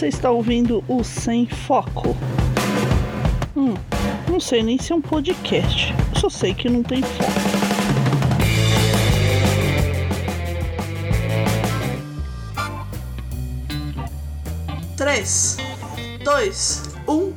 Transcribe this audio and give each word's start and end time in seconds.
Você 0.00 0.08
está 0.08 0.30
ouvindo 0.30 0.82
o 0.88 1.04
Sem 1.04 1.46
Foco. 1.46 2.16
Hum, 3.54 3.74
não 4.30 4.40
sei 4.40 4.62
nem 4.62 4.78
se 4.78 4.94
é 4.94 4.96
um 4.96 5.00
podcast. 5.02 5.94
Só 6.18 6.30
sei 6.30 6.54
que 6.54 6.70
não 6.70 6.82
tem 6.82 7.02
foco. 7.02 7.30
Três, 14.96 15.58
dois, 16.24 16.84
um. 17.06 17.34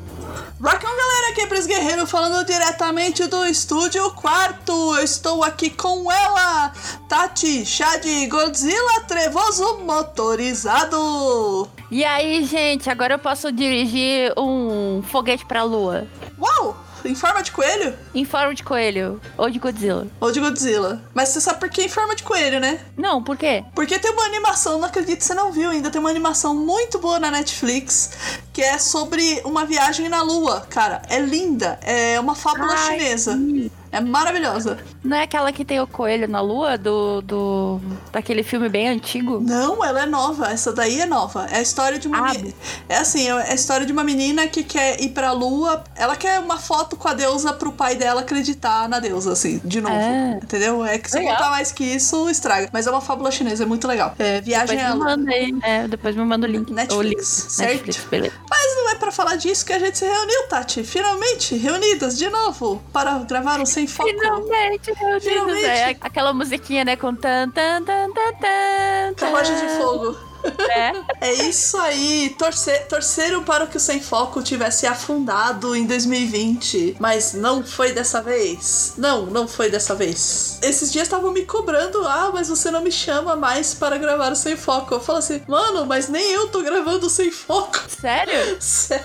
Rock 0.63 0.85
on, 0.85 0.89
galera! 0.89 1.31
Aqui 1.31 1.41
é 1.41 1.47
Pris 1.47 1.67
Guerreiro 1.67 2.07
falando 2.07 2.45
diretamente 2.45 3.27
do 3.27 3.45
estúdio 3.45 4.09
quarto. 4.11 4.95
Eu 4.95 5.03
estou 5.03 5.43
aqui 5.43 5.69
com 5.69 6.09
ela, 6.09 6.71
Tati, 7.09 7.65
chá 7.65 7.97
de 7.97 8.25
Godzilla 8.27 9.01
Trevoso 9.01 9.79
Motorizado. 9.79 11.69
E 11.93 12.03
aí, 12.03 12.43
gente, 12.43 12.89
agora 12.89 13.13
eu 13.13 13.19
posso 13.19 13.51
dirigir 13.51 14.33
um 14.35 15.03
foguete 15.03 15.45
pra 15.45 15.61
lua. 15.61 16.07
Uau! 16.39 16.75
Em 17.05 17.13
forma 17.13 17.43
de 17.43 17.51
coelho? 17.51 17.93
Em 18.15 18.25
forma 18.25 18.55
de 18.55 18.63
coelho. 18.63 19.21
Ou 19.37 19.47
de 19.47 19.59
Godzilla. 19.59 20.07
Ou 20.19 20.31
de 20.31 20.39
Godzilla. 20.39 21.03
Mas 21.13 21.29
você 21.29 21.39
sabe 21.39 21.59
por 21.59 21.69
que 21.69 21.83
em 21.83 21.87
forma 21.89 22.15
de 22.15 22.23
coelho, 22.23 22.59
né? 22.59 22.79
Não, 22.97 23.21
por 23.21 23.37
quê? 23.37 23.63
Porque 23.75 23.99
tem 23.99 24.09
uma 24.09 24.25
animação, 24.25 24.79
não 24.79 24.87
acredito 24.87 25.19
que 25.19 25.23
você 25.23 25.35
não 25.35 25.51
viu 25.51 25.69
ainda, 25.69 25.91
tem 25.91 26.01
uma 26.01 26.09
animação 26.09 26.55
muito 26.55 26.97
boa 26.97 27.19
na 27.19 27.29
Netflix 27.29 28.41
que 28.51 28.63
é 28.63 28.79
sobre 28.79 29.43
uma 29.45 29.63
viagem 29.63 30.09
na 30.09 30.23
lua. 30.23 30.61
Cara, 30.71 31.03
é 31.09 31.19
linda. 31.19 31.77
É 31.83 32.19
uma 32.19 32.33
fábula 32.33 32.73
Ai, 32.73 32.97
chinesa. 32.97 33.33
sim. 33.33 33.69
É 33.93 34.01
maravilhosa. 34.01 34.77
Não 35.03 35.15
é 35.17 35.23
aquela 35.23 35.51
que 35.51 35.63
tem 35.63 35.79
o 35.79 35.85
coelho 35.87 36.27
na 36.27 36.41
lua 36.41 36.77
do. 36.77 37.21
do 37.21 37.79
daquele 38.11 38.41
filme 38.43 38.67
bem 38.69 38.87
antigo? 38.89 39.39
Não, 39.39 39.83
ela 39.83 40.03
é 40.03 40.05
nova. 40.05 40.47
Essa 40.51 40.73
daí 40.73 40.99
é 41.01 41.05
nova. 41.05 41.45
É 41.51 41.57
a 41.57 41.61
história 41.61 41.99
de 41.99 42.07
uma. 42.07 42.29
Ah, 42.29 42.33
me- 42.33 42.55
É 42.89 42.97
assim, 42.97 43.27
é 43.29 43.51
a 43.51 43.53
história 43.53 43.85
de 43.85 43.91
uma 43.93 44.03
menina 44.03 44.47
que 44.47 44.63
quer 44.63 44.99
ir 45.01 45.09
pra 45.09 45.31
lua. 45.31 45.83
Ela 45.95 46.15
quer 46.15 46.39
uma 46.39 46.57
foto 46.57 46.95
com 46.95 47.07
a 47.07 47.13
deusa 47.13 47.53
pro 47.53 47.71
pai 47.71 47.95
dela 47.95 48.21
acreditar 48.21 48.89
na 48.89 48.99
deusa, 48.99 49.31
assim, 49.33 49.61
de 49.63 49.79
novo. 49.81 49.95
Ah. 49.95 50.39
Entendeu? 50.43 50.83
É 50.83 50.97
que 50.97 51.09
se 51.11 51.17
Legal. 51.17 51.35
contar 51.35 51.49
mais 51.51 51.71
que 51.71 51.83
isso, 51.83 52.29
estraga. 52.29 52.69
Mas 52.73 52.87
é 52.87 52.91
uma 52.91 53.01
fábula 53.01 53.29
chinesa, 53.31 53.63
é 53.63 53.65
muito 53.65 53.87
legal. 53.87 54.15
É 54.17 54.41
Viagem 54.41 54.75
Depois 54.77 54.91
à 54.91 54.93
me 54.95 54.95
Lua. 54.99 55.05
manda 55.17 55.31
aí. 55.31 55.55
É, 55.61 55.87
depois 55.87 56.15
me 56.15 56.23
manda 56.25 56.47
o 56.47 56.49
link. 56.49 56.71
Netflix, 56.73 56.97
o 56.97 57.01
link. 57.03 57.23
certo? 57.23 57.69
Netflix, 57.71 58.03
beleza. 58.09 58.33
Mas 58.49 58.75
não 58.75 58.89
é 58.89 58.95
pra 58.95 59.11
falar 59.11 59.35
disso 59.35 59.65
que 59.65 59.73
a 59.73 59.79
gente 59.79 59.97
se 59.97 60.05
reuniu, 60.05 60.47
Tati. 60.49 60.83
Finalmente, 60.83 61.55
reunidas 61.55 62.17
de 62.17 62.29
novo 62.29 62.81
para 62.91 63.19
gravar 63.19 63.59
um 63.61 63.65
Sem 63.65 63.82
Foco. 63.87 64.09
Finalmente, 64.09 64.93
meu 64.99 65.09
Deus. 65.09 65.23
Finalmente. 65.23 65.65
É 65.65 65.97
aquela 66.01 66.33
musiquinha, 66.33 66.83
né? 66.83 66.95
Com 66.95 67.15
tan, 67.15 67.49
tan, 67.49 67.83
tan, 67.83 68.11
tan, 68.11 68.33
tan. 68.39 69.13
Carruagem 69.15 69.55
de 69.55 69.67
fogo. 69.77 70.33
É. 70.69 71.29
É 71.29 71.33
isso 71.33 71.77
aí. 71.77 72.35
Torcer, 72.37 72.87
torceram 72.87 73.43
para 73.43 73.65
que 73.67 73.77
o 73.77 73.79
Sem 73.79 74.01
Foco 74.01 74.41
tivesse 74.41 74.85
afundado 74.85 75.75
em 75.75 75.85
2020. 75.85 76.97
Mas 76.99 77.33
não 77.33 77.63
foi 77.63 77.93
dessa 77.93 78.21
vez. 78.21 78.93
Não, 78.97 79.25
não 79.25 79.47
foi 79.47 79.69
dessa 79.69 79.95
vez. 79.95 80.59
Esses 80.61 80.91
dias 80.91 81.03
estavam 81.03 81.31
me 81.31 81.45
cobrando. 81.45 82.05
Ah, 82.05 82.31
mas 82.33 82.49
você 82.49 82.69
não 82.69 82.81
me 82.81 82.91
chama 82.91 83.35
mais 83.35 83.73
para 83.73 83.97
gravar 83.97 84.31
o 84.31 84.35
Sem 84.35 84.57
Foco. 84.57 84.93
Eu 84.93 84.99
falo 84.99 85.19
assim, 85.19 85.41
mano, 85.47 85.85
mas 85.85 86.09
nem 86.09 86.31
eu 86.31 86.49
tô 86.49 86.61
gravando 86.61 87.07
o 87.07 87.09
Sem 87.09 87.31
Foco. 87.31 87.79
Sério? 87.87 88.57
Sério? 88.59 89.03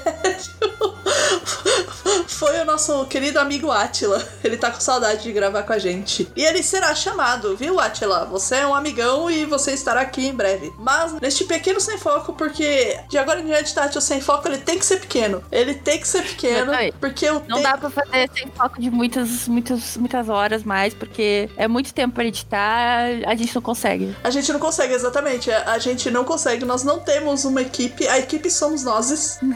Foi 2.59 2.65
o 2.65 2.67
nosso 2.67 3.07
querido 3.07 3.39
amigo 3.39 3.71
Atila. 3.71 4.21
Ele 4.43 4.57
tá 4.57 4.69
com 4.69 4.81
saudade 4.81 5.23
de 5.23 5.31
gravar 5.31 5.63
com 5.63 5.73
a 5.73 5.79
gente. 5.79 6.29
E 6.35 6.45
ele 6.45 6.61
será 6.61 6.93
chamado, 6.93 7.57
viu, 7.57 7.79
Atila? 7.79 8.25
Você 8.25 8.57
é 8.57 8.67
um 8.67 8.75
amigão 8.75 9.31
e 9.31 9.45
você 9.45 9.71
estará 9.71 10.01
aqui 10.01 10.27
em 10.27 10.35
breve. 10.35 10.73
Mas 10.77 11.13
neste 11.21 11.45
pequeno 11.45 11.81
sem 11.81 11.97
foco, 11.97 12.33
porque 12.33 12.99
de 13.09 13.17
agora 13.17 13.41
em 13.41 13.47
diante, 13.47 13.73
Tati, 13.73 13.97
o 13.97 14.01
sem 14.01 14.21
foco 14.21 14.49
ele 14.49 14.59
tem 14.59 14.77
que 14.77 14.85
ser 14.85 14.99
pequeno. 14.99 15.41
Ele 15.53 15.73
tem 15.73 16.01
que 16.01 16.09
ser 16.09 16.23
pequeno, 16.23 16.73
porque 16.99 17.27
eu 17.27 17.41
Não 17.47 17.63
dá 17.63 17.79
pra 17.79 17.91
fazer 17.91 18.29
sem 18.35 18.51
foco 18.51 18.81
de 18.81 18.91
muitas, 18.91 19.47
muitas, 19.47 19.97
muitas 19.97 20.29
horas 20.29 20.65
mais, 20.65 20.93
porque 20.95 21.49
é 21.57 21.69
muito 21.69 21.95
tempo 21.95 22.17
pra 22.17 22.25
editar, 22.25 23.05
a 23.25 23.37
gente 23.37 23.55
não 23.55 23.63
consegue. 23.63 24.17
A 24.25 24.31
gente 24.31 24.53
não 24.53 24.59
consegue, 24.59 24.95
exatamente. 24.95 25.49
A 25.53 25.79
gente 25.79 26.11
não 26.11 26.25
consegue. 26.25 26.65
Nós 26.65 26.83
não 26.83 26.99
temos 26.99 27.45
uma 27.45 27.63
equipe. 27.63 28.09
A 28.09 28.19
equipe 28.19 28.51
somos 28.51 28.83
nós. 28.83 29.39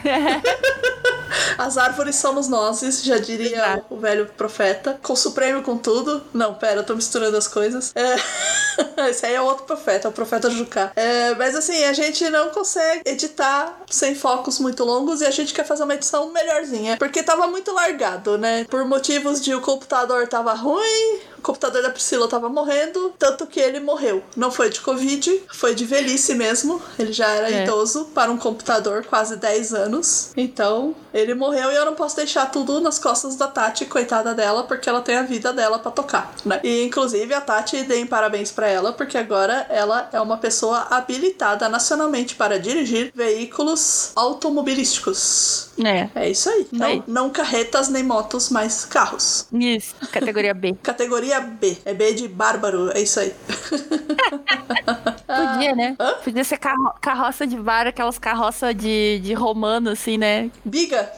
As 1.57 1.77
árvores 1.77 2.15
somos 2.15 2.47
nós, 2.47 2.81
já 3.01 3.17
diria 3.17 3.83
o 3.89 3.97
velho 3.97 4.25
profeta. 4.37 4.99
Com 5.01 5.13
o 5.13 5.17
Supremo 5.17 5.61
com 5.63 5.77
tudo. 5.77 6.23
Não, 6.33 6.53
pera, 6.53 6.81
eu 6.81 6.83
tô 6.83 6.95
misturando 6.95 7.37
as 7.37 7.47
coisas. 7.47 7.93
É... 7.95 8.15
Esse 9.09 9.25
aí 9.25 9.35
é 9.35 9.41
outro 9.41 9.65
profeta, 9.65 10.07
é 10.07 10.09
o 10.09 10.13
profeta 10.13 10.49
Jucá. 10.49 10.91
É, 10.95 11.35
mas 11.35 11.55
assim, 11.55 11.83
a 11.83 11.93
gente 11.93 12.29
não 12.29 12.49
consegue 12.49 13.01
editar 13.05 13.81
sem 13.89 14.15
focos 14.15 14.59
muito 14.59 14.83
longos 14.83 15.21
e 15.21 15.25
a 15.25 15.31
gente 15.31 15.53
quer 15.53 15.65
fazer 15.65 15.83
uma 15.83 15.93
edição 15.93 16.31
melhorzinha. 16.31 16.97
Porque 16.97 17.23
tava 17.23 17.47
muito 17.47 17.71
largado, 17.71 18.37
né? 18.37 18.65
Por 18.69 18.85
motivos 18.85 19.41
de 19.41 19.53
o 19.53 19.61
computador 19.61 20.27
tava 20.27 20.53
ruim, 20.53 21.19
computador 21.43 21.81
da 21.83 21.89
Priscila 21.89 22.27
tava 22.27 22.49
morrendo, 22.49 23.13
tanto 23.19 23.45
que 23.45 23.59
ele 23.59 23.79
morreu. 23.79 24.23
Não 24.35 24.49
foi 24.49 24.69
de 24.69 24.79
Covid, 24.81 25.43
foi 25.51 25.75
de 25.75 25.85
velhice 25.85 26.33
mesmo. 26.33 26.81
Ele 26.97 27.11
já 27.13 27.27
era 27.27 27.51
É. 27.51 27.63
idoso 27.63 28.05
para 28.15 28.31
um 28.31 28.37
computador, 28.37 29.05
quase 29.05 29.35
10 29.35 29.73
anos. 29.73 30.31
Então, 30.37 30.95
ele 31.13 31.33
morreu 31.35 31.71
e 31.71 31.75
eu 31.75 31.85
não 31.85 31.93
posso 31.95 32.15
deixar 32.15 32.47
tudo 32.51 32.79
nas 32.79 32.97
costas 32.97 33.35
da 33.35 33.47
Tati, 33.47 33.85
coitada 33.85 34.33
dela, 34.33 34.63
porque 34.63 34.87
ela 34.89 35.01
tem 35.01 35.17
a 35.17 35.23
vida 35.23 35.51
dela 35.53 35.77
pra 35.77 35.91
tocar, 35.91 36.33
né? 36.45 36.59
E 36.63 36.83
inclusive 36.85 37.33
a 37.33 37.41
Tati, 37.41 37.83
deem 37.83 38.07
parabéns 38.07 38.51
pra 38.51 38.67
ela, 38.67 38.93
porque 38.93 39.17
agora 39.17 39.65
ela 39.69 40.09
é 40.13 40.19
uma 40.21 40.37
pessoa 40.37 40.87
habilitada 40.89 41.67
nacionalmente 41.69 42.35
para 42.35 42.57
dirigir 42.59 43.11
veículos 43.13 44.11
automobilísticos. 44.15 45.69
É. 45.83 46.09
É 46.15 46.29
isso 46.29 46.49
aí. 46.49 46.67
Não, 46.71 46.87
aí. 46.87 47.03
não 47.07 47.29
carretas 47.29 47.89
nem 47.89 48.03
motos, 48.03 48.49
mas 48.49 48.85
carros. 48.85 49.47
Isso, 49.51 49.93
categoria 50.11 50.53
B. 50.53 50.75
Categoria 50.83 51.32
B. 51.39 51.77
É 51.85 51.93
B 51.93 52.13
de 52.13 52.27
bárbaro. 52.27 52.91
É 52.95 53.01
isso 53.01 53.19
aí. 53.19 53.33
Podia, 55.27 55.75
né? 55.75 55.95
Hã? 55.99 56.13
Podia 56.23 56.43
ser 56.43 56.57
carro- 56.57 56.93
carroça 57.01 57.47
de 57.47 57.57
vara, 57.57 57.89
aquelas 57.89 58.17
carroças 58.19 58.75
de, 58.75 59.19
de 59.19 59.33
romano, 59.33 59.89
assim, 59.91 60.17
né? 60.17 60.49
Biga. 60.63 61.11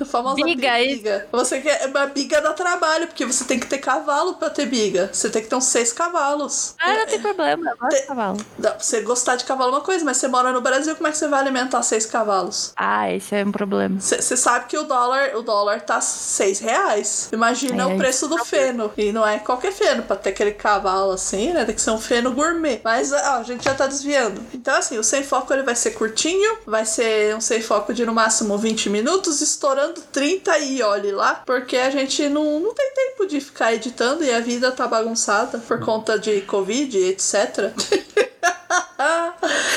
A 0.00 0.04
famosa 0.06 0.36
Biga, 0.36 0.72
biga. 0.78 1.26
Você 1.32 1.60
quer. 1.60 1.86
Uma 1.88 2.06
biga 2.06 2.40
dá 2.40 2.52
trabalho, 2.52 3.06
porque 3.06 3.24
você 3.24 3.44
tem 3.44 3.58
que 3.58 3.66
ter 3.66 3.78
cavalo 3.78 4.34
pra 4.34 4.50
ter 4.50 4.66
biga. 4.66 5.10
Você 5.12 5.28
tem 5.30 5.42
que 5.42 5.48
ter 5.48 5.56
uns 5.56 5.64
seis 5.66 5.92
cavalos. 5.92 6.74
Ah, 6.80 6.94
não 6.94 7.06
tem 7.06 7.20
problema, 7.20 7.70
eu 7.70 7.76
gosto 7.76 8.00
de 8.00 8.06
cavalo. 8.06 8.38
Dá 8.58 8.76
você 8.78 9.00
gostar 9.02 9.36
de 9.36 9.44
cavalo 9.44 9.70
é 9.70 9.74
uma 9.76 9.80
coisa, 9.82 10.04
mas 10.04 10.16
você 10.16 10.28
mora 10.28 10.52
no 10.52 10.60
Brasil, 10.60 10.94
como 10.96 11.08
é 11.08 11.10
que 11.10 11.18
você 11.18 11.28
vai 11.28 11.40
alimentar 11.40 11.82
seis 11.82 12.06
cavalos? 12.06 12.72
Ah, 12.76 13.10
esse 13.12 13.34
é 13.34 13.44
um 13.44 13.52
problema. 13.52 14.00
Você 14.00 14.36
sabe 14.36 14.66
que 14.66 14.78
o 14.78 14.84
dólar, 14.84 15.34
o 15.36 15.42
dólar 15.42 15.80
tá 15.82 16.00
seis 16.00 16.58
reais. 16.60 17.28
Imagina 17.32 17.82
É, 17.82 17.86
o 17.86 17.96
preço 17.96 18.28
do 18.28 18.38
feno. 18.44 18.90
E 18.96 19.12
não 19.12 19.26
é 19.26 19.38
qualquer 19.50 19.72
feno, 19.72 20.04
pra 20.04 20.14
ter 20.14 20.30
aquele 20.30 20.52
cavalo 20.52 21.10
assim, 21.10 21.52
né? 21.52 21.64
Tem 21.64 21.74
que 21.74 21.80
ser 21.80 21.90
um 21.90 21.98
feno 21.98 22.32
gourmet. 22.32 22.80
Mas 22.84 23.10
ó, 23.12 23.16
a 23.16 23.42
gente 23.42 23.64
já 23.64 23.74
tá 23.74 23.88
desviando. 23.88 24.40
Então, 24.54 24.76
assim, 24.76 24.96
o 24.96 25.02
sem 25.02 25.24
foco 25.24 25.52
ele 25.52 25.64
vai 25.64 25.74
ser 25.74 25.90
curtinho, 25.92 26.58
vai 26.64 26.86
ser 26.86 27.34
um 27.34 27.40
sem 27.40 27.60
foco 27.60 27.92
de 27.92 28.06
no 28.06 28.14
máximo 28.14 28.56
20 28.56 28.88
minutos, 28.90 29.40
estourando 29.40 30.00
30 30.12 30.58
e 30.58 30.82
olhe 30.82 31.10
lá, 31.10 31.42
porque 31.44 31.76
a 31.76 31.90
gente 31.90 32.28
não, 32.28 32.60
não 32.60 32.72
tem 32.72 32.92
tempo 32.94 33.26
de 33.26 33.40
ficar 33.40 33.74
editando 33.74 34.22
e 34.22 34.32
a 34.32 34.38
vida 34.40 34.70
tá 34.70 34.86
bagunçada 34.86 35.58
por 35.58 35.80
conta 35.80 36.16
de 36.18 36.42
Covid, 36.42 36.96
etc. 36.96 37.72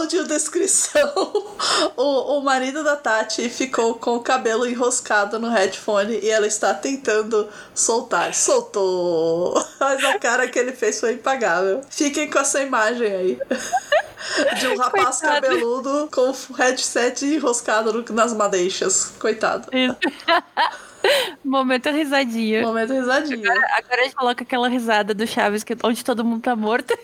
Audiodescrição. 0.00 1.12
O, 1.96 2.38
o 2.38 2.40
marido 2.42 2.84
da 2.84 2.96
Tati 2.96 3.48
ficou 3.48 3.94
com 3.94 4.16
o 4.16 4.20
cabelo 4.20 4.66
enroscado 4.66 5.38
no 5.38 5.48
headphone 5.48 6.18
e 6.22 6.30
ela 6.30 6.46
está 6.46 6.72
tentando 6.72 7.48
soltar. 7.74 8.32
Soltou. 8.34 9.54
Mas 9.78 10.04
a 10.04 10.18
cara 10.18 10.48
que 10.48 10.58
ele 10.58 10.72
fez 10.72 11.00
foi 11.00 11.14
impagável. 11.14 11.80
Fiquem 11.90 12.30
com 12.30 12.38
essa 12.38 12.62
imagem 12.62 13.12
aí. 13.14 13.38
De 14.60 14.68
um 14.68 14.76
rapaz 14.76 15.18
Coitado. 15.18 15.46
cabeludo 15.46 16.08
com 16.12 16.30
o 16.30 16.54
headset 16.56 17.24
enroscado 17.26 18.04
nas 18.12 18.32
madeixas. 18.32 19.12
Coitado. 19.18 19.68
Isso. 19.76 19.96
Momento 21.44 21.90
risadinha. 21.90 22.62
Momento 22.62 22.92
risadinha. 22.92 23.50
Agora 23.76 24.00
a 24.00 24.04
gente 24.04 24.14
coloca 24.14 24.42
aquela 24.42 24.68
risada 24.68 25.14
do 25.14 25.26
Chaves, 25.26 25.64
que, 25.64 25.76
onde 25.82 26.04
todo 26.04 26.24
mundo 26.24 26.42
tá 26.42 26.54
morto. 26.54 26.96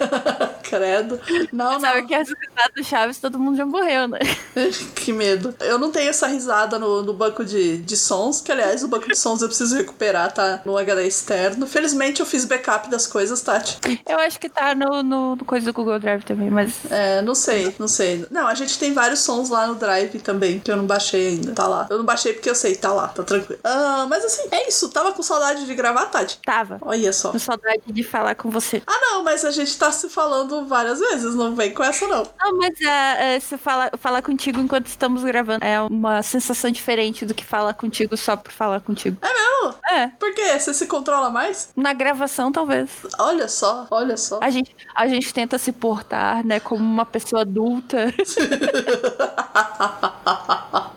Credo. 0.62 1.20
Não, 1.52 1.80
Sabe 1.80 2.00
não. 2.02 2.06
que 2.06 2.14
as 2.14 2.28
risadas 2.28 2.74
do 2.76 2.84
Chaves, 2.84 3.18
todo 3.18 3.38
mundo 3.38 3.56
já 3.56 3.66
morreu, 3.66 4.06
né? 4.08 4.18
que 4.94 5.12
medo. 5.12 5.54
Eu 5.60 5.78
não 5.78 5.90
tenho 5.90 6.10
essa 6.10 6.26
risada 6.26 6.78
no, 6.78 7.02
no 7.02 7.12
banco 7.12 7.44
de, 7.44 7.78
de 7.78 7.96
sons, 7.96 8.40
que 8.40 8.52
aliás, 8.52 8.84
o 8.84 8.88
banco 8.88 9.08
de 9.08 9.16
sons 9.16 9.42
eu 9.42 9.48
preciso 9.48 9.76
recuperar, 9.76 10.32
tá? 10.32 10.60
No 10.64 10.76
HD 10.76 11.06
externo. 11.06 11.66
Felizmente 11.66 12.20
eu 12.20 12.26
fiz 12.26 12.44
backup 12.44 12.88
das 12.88 13.06
coisas, 13.06 13.40
Tati. 13.40 13.78
Eu 14.08 14.18
acho 14.20 14.38
que 14.38 14.48
tá 14.48 14.74
no, 14.74 15.02
no, 15.02 15.36
no 15.36 15.44
coisa 15.44 15.66
do 15.66 15.72
Google 15.72 15.98
Drive 15.98 16.22
também, 16.22 16.50
mas. 16.50 16.74
É, 16.90 17.22
não 17.22 17.34
sei, 17.34 17.74
não 17.78 17.88
sei. 17.88 18.26
Não, 18.30 18.46
a 18.46 18.54
gente 18.54 18.78
tem 18.78 18.92
vários 18.92 19.20
sons 19.20 19.48
lá 19.48 19.66
no 19.66 19.74
Drive 19.74 20.20
também, 20.20 20.60
que 20.60 20.70
eu 20.70 20.76
não 20.76 20.86
baixei 20.86 21.28
ainda. 21.28 21.52
Tá 21.52 21.66
lá. 21.66 21.86
Eu 21.90 21.98
não 21.98 22.04
baixei 22.04 22.32
porque 22.32 22.50
eu 22.50 22.54
sei, 22.54 22.76
tá 22.76 22.92
lá, 22.92 23.08
tá 23.08 23.22
tranquilo. 23.22 23.39
Ah, 23.64 24.06
mas 24.08 24.24
assim, 24.24 24.48
é 24.50 24.68
isso. 24.68 24.88
Tava 24.90 25.12
com 25.12 25.22
saudade 25.22 25.66
de 25.66 25.74
gravar, 25.74 26.06
Tati? 26.06 26.38
Tava. 26.44 26.78
Olha 26.82 27.12
só. 27.12 27.32
Com 27.32 27.38
saudade 27.38 27.82
de 27.86 28.02
falar 28.02 28.34
com 28.34 28.50
você. 28.50 28.82
Ah, 28.86 28.98
não, 29.02 29.22
mas 29.22 29.44
a 29.44 29.50
gente 29.50 29.76
tá 29.78 29.90
se 29.92 30.08
falando 30.08 30.66
várias 30.66 31.00
vezes, 31.00 31.34
não 31.34 31.54
vem 31.54 31.72
com 31.72 31.82
essa 31.82 32.06
não. 32.06 32.26
Não, 32.40 32.58
mas 32.58 32.80
é, 32.80 33.36
é, 33.36 33.40
se 33.40 33.56
falar, 33.56 33.90
falar 33.98 34.22
contigo 34.22 34.60
enquanto 34.60 34.86
estamos 34.86 35.22
gravando 35.22 35.64
é 35.64 35.80
uma 35.80 36.22
sensação 36.22 36.70
diferente 36.70 37.24
do 37.24 37.34
que 37.34 37.44
falar 37.44 37.74
contigo 37.74 38.16
só 38.16 38.36
por 38.36 38.52
falar 38.52 38.80
contigo. 38.80 39.16
É 39.22 39.32
mesmo? 39.32 39.74
É, 39.90 40.08
Por 40.08 40.32
quê? 40.34 40.58
Você 40.58 40.72
se 40.72 40.86
controla 40.86 41.30
mais? 41.30 41.70
na 41.76 41.92
gravação 41.92 42.52
talvez. 42.52 42.90
Olha 43.18 43.48
só, 43.48 43.86
olha 43.90 44.16
só. 44.16 44.38
A 44.42 44.50
gente, 44.50 44.74
a 44.94 45.06
gente 45.06 45.32
tenta 45.32 45.58
se 45.58 45.72
portar, 45.72 46.44
né, 46.44 46.60
como 46.60 46.82
uma 46.82 47.04
pessoa 47.04 47.42
adulta. 47.42 48.12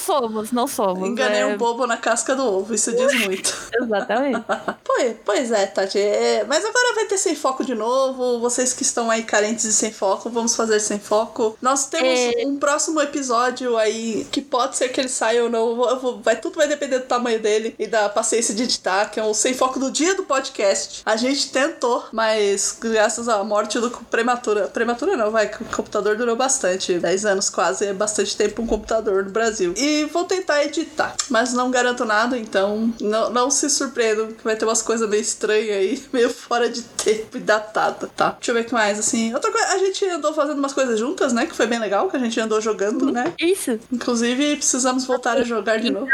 somos, 0.00 0.50
não 0.52 0.66
somos. 0.66 1.08
Enganei 1.08 1.40
é, 1.42 1.46
um 1.46 1.56
bobo 1.56 1.86
na 1.86 1.96
casca 1.96 2.34
do 2.34 2.44
ovo, 2.44 2.74
isso 2.74 2.92
diz 2.92 3.14
muito. 3.26 3.54
Exatamente. 3.80 4.44
Pois, 4.92 5.16
pois 5.24 5.52
é, 5.52 5.66
Tati. 5.66 5.98
é, 5.98 6.44
mas 6.48 6.64
agora 6.64 6.94
vai 6.96 7.04
ter 7.04 7.16
sem 7.16 7.36
foco 7.36 7.64
de 7.64 7.74
novo. 7.76 8.40
Vocês 8.40 8.72
que 8.72 8.82
estão 8.82 9.08
aí 9.10 9.22
carentes 9.22 9.64
de 9.64 9.72
sem 9.72 9.92
foco, 9.92 10.28
vamos 10.28 10.56
fazer 10.56 10.80
sem 10.80 10.98
foco. 10.98 11.56
Nós 11.62 11.86
temos 11.86 12.08
É. 12.36 12.44
um 12.44 12.58
próximo 12.58 13.00
episódio 13.00 13.76
aí 13.78 14.26
que 14.32 14.40
pode 14.42 14.76
ser 14.76 14.88
que 14.88 15.00
ele 15.00 15.08
saia 15.08 15.44
ou 15.44 15.48
não. 15.50 15.76
Vou- 15.76 16.20
vai, 16.20 16.36
tudo 16.36 16.56
vai 16.56 16.66
depender 16.66 16.98
do 16.98 17.04
tamanho 17.06 17.38
dele 17.40 17.74
e 17.78 17.86
da 17.86 18.08
paciência 18.08 18.52
de 18.54 18.64
editar, 18.64 19.10
que 19.10 19.20
é 19.20 19.24
o 19.24 19.32
sem 19.32 19.54
foco 19.54 19.78
do 19.78 19.90
dia 19.92 20.14
do 20.16 20.24
podcast. 20.24 21.02
A 21.06 21.16
gente 21.16 21.50
tentou, 21.50 22.04
mas 22.12 22.76
graças 22.78 23.28
à 23.28 23.42
morte 23.44 23.78
do 23.78 23.90
prematura. 24.10 24.66
Prematura 24.66 25.16
não, 25.16 25.30
vai, 25.30 25.48
que 25.48 25.62
o 25.62 25.66
computador 25.66 26.16
durou 26.16 26.34
bastante. 26.36 26.98
10 26.98 27.24
anos 27.24 27.48
quase, 27.48 27.86
é 27.86 27.94
bastante 27.94 28.36
tempo 28.36 28.60
um 28.60 28.66
computador 28.66 29.24
no 29.24 29.30
Brasil. 29.30 29.72
E 29.76 29.89
vou 30.12 30.24
tentar 30.24 30.64
editar, 30.64 31.14
mas 31.28 31.52
não 31.52 31.70
garanto 31.70 32.04
nada, 32.04 32.38
então 32.38 32.92
não, 33.00 33.30
não 33.30 33.50
se 33.50 33.68
surpreendam 33.68 34.28
que 34.28 34.44
vai 34.44 34.56
ter 34.56 34.64
umas 34.64 34.82
coisas 34.82 35.08
meio 35.08 35.22
estranhas 35.22 35.76
aí, 35.76 36.02
meio 36.12 36.30
fora 36.30 36.68
de 36.68 36.82
tempo 36.82 37.36
e 37.36 37.40
datada, 37.40 38.08
tá? 38.16 38.30
Deixa 38.30 38.50
eu 38.50 38.54
ver 38.54 38.62
o 38.62 38.64
que 38.64 38.72
mais, 38.72 38.98
assim. 38.98 39.32
Outra 39.34 39.50
coisa, 39.50 39.68
a 39.68 39.78
gente 39.78 40.04
andou 40.06 40.32
fazendo 40.32 40.58
umas 40.58 40.72
coisas 40.72 40.98
juntas, 40.98 41.32
né? 41.32 41.46
Que 41.46 41.54
foi 41.54 41.66
bem 41.66 41.78
legal, 41.78 42.08
que 42.08 42.16
a 42.16 42.20
gente 42.20 42.38
andou 42.40 42.60
jogando, 42.60 43.10
né? 43.10 43.32
Isso. 43.38 43.78
Inclusive, 43.92 44.56
precisamos 44.56 45.04
voltar 45.04 45.36
a 45.36 45.42
jogar 45.42 45.78
de 45.78 45.90
novo. 45.90 46.08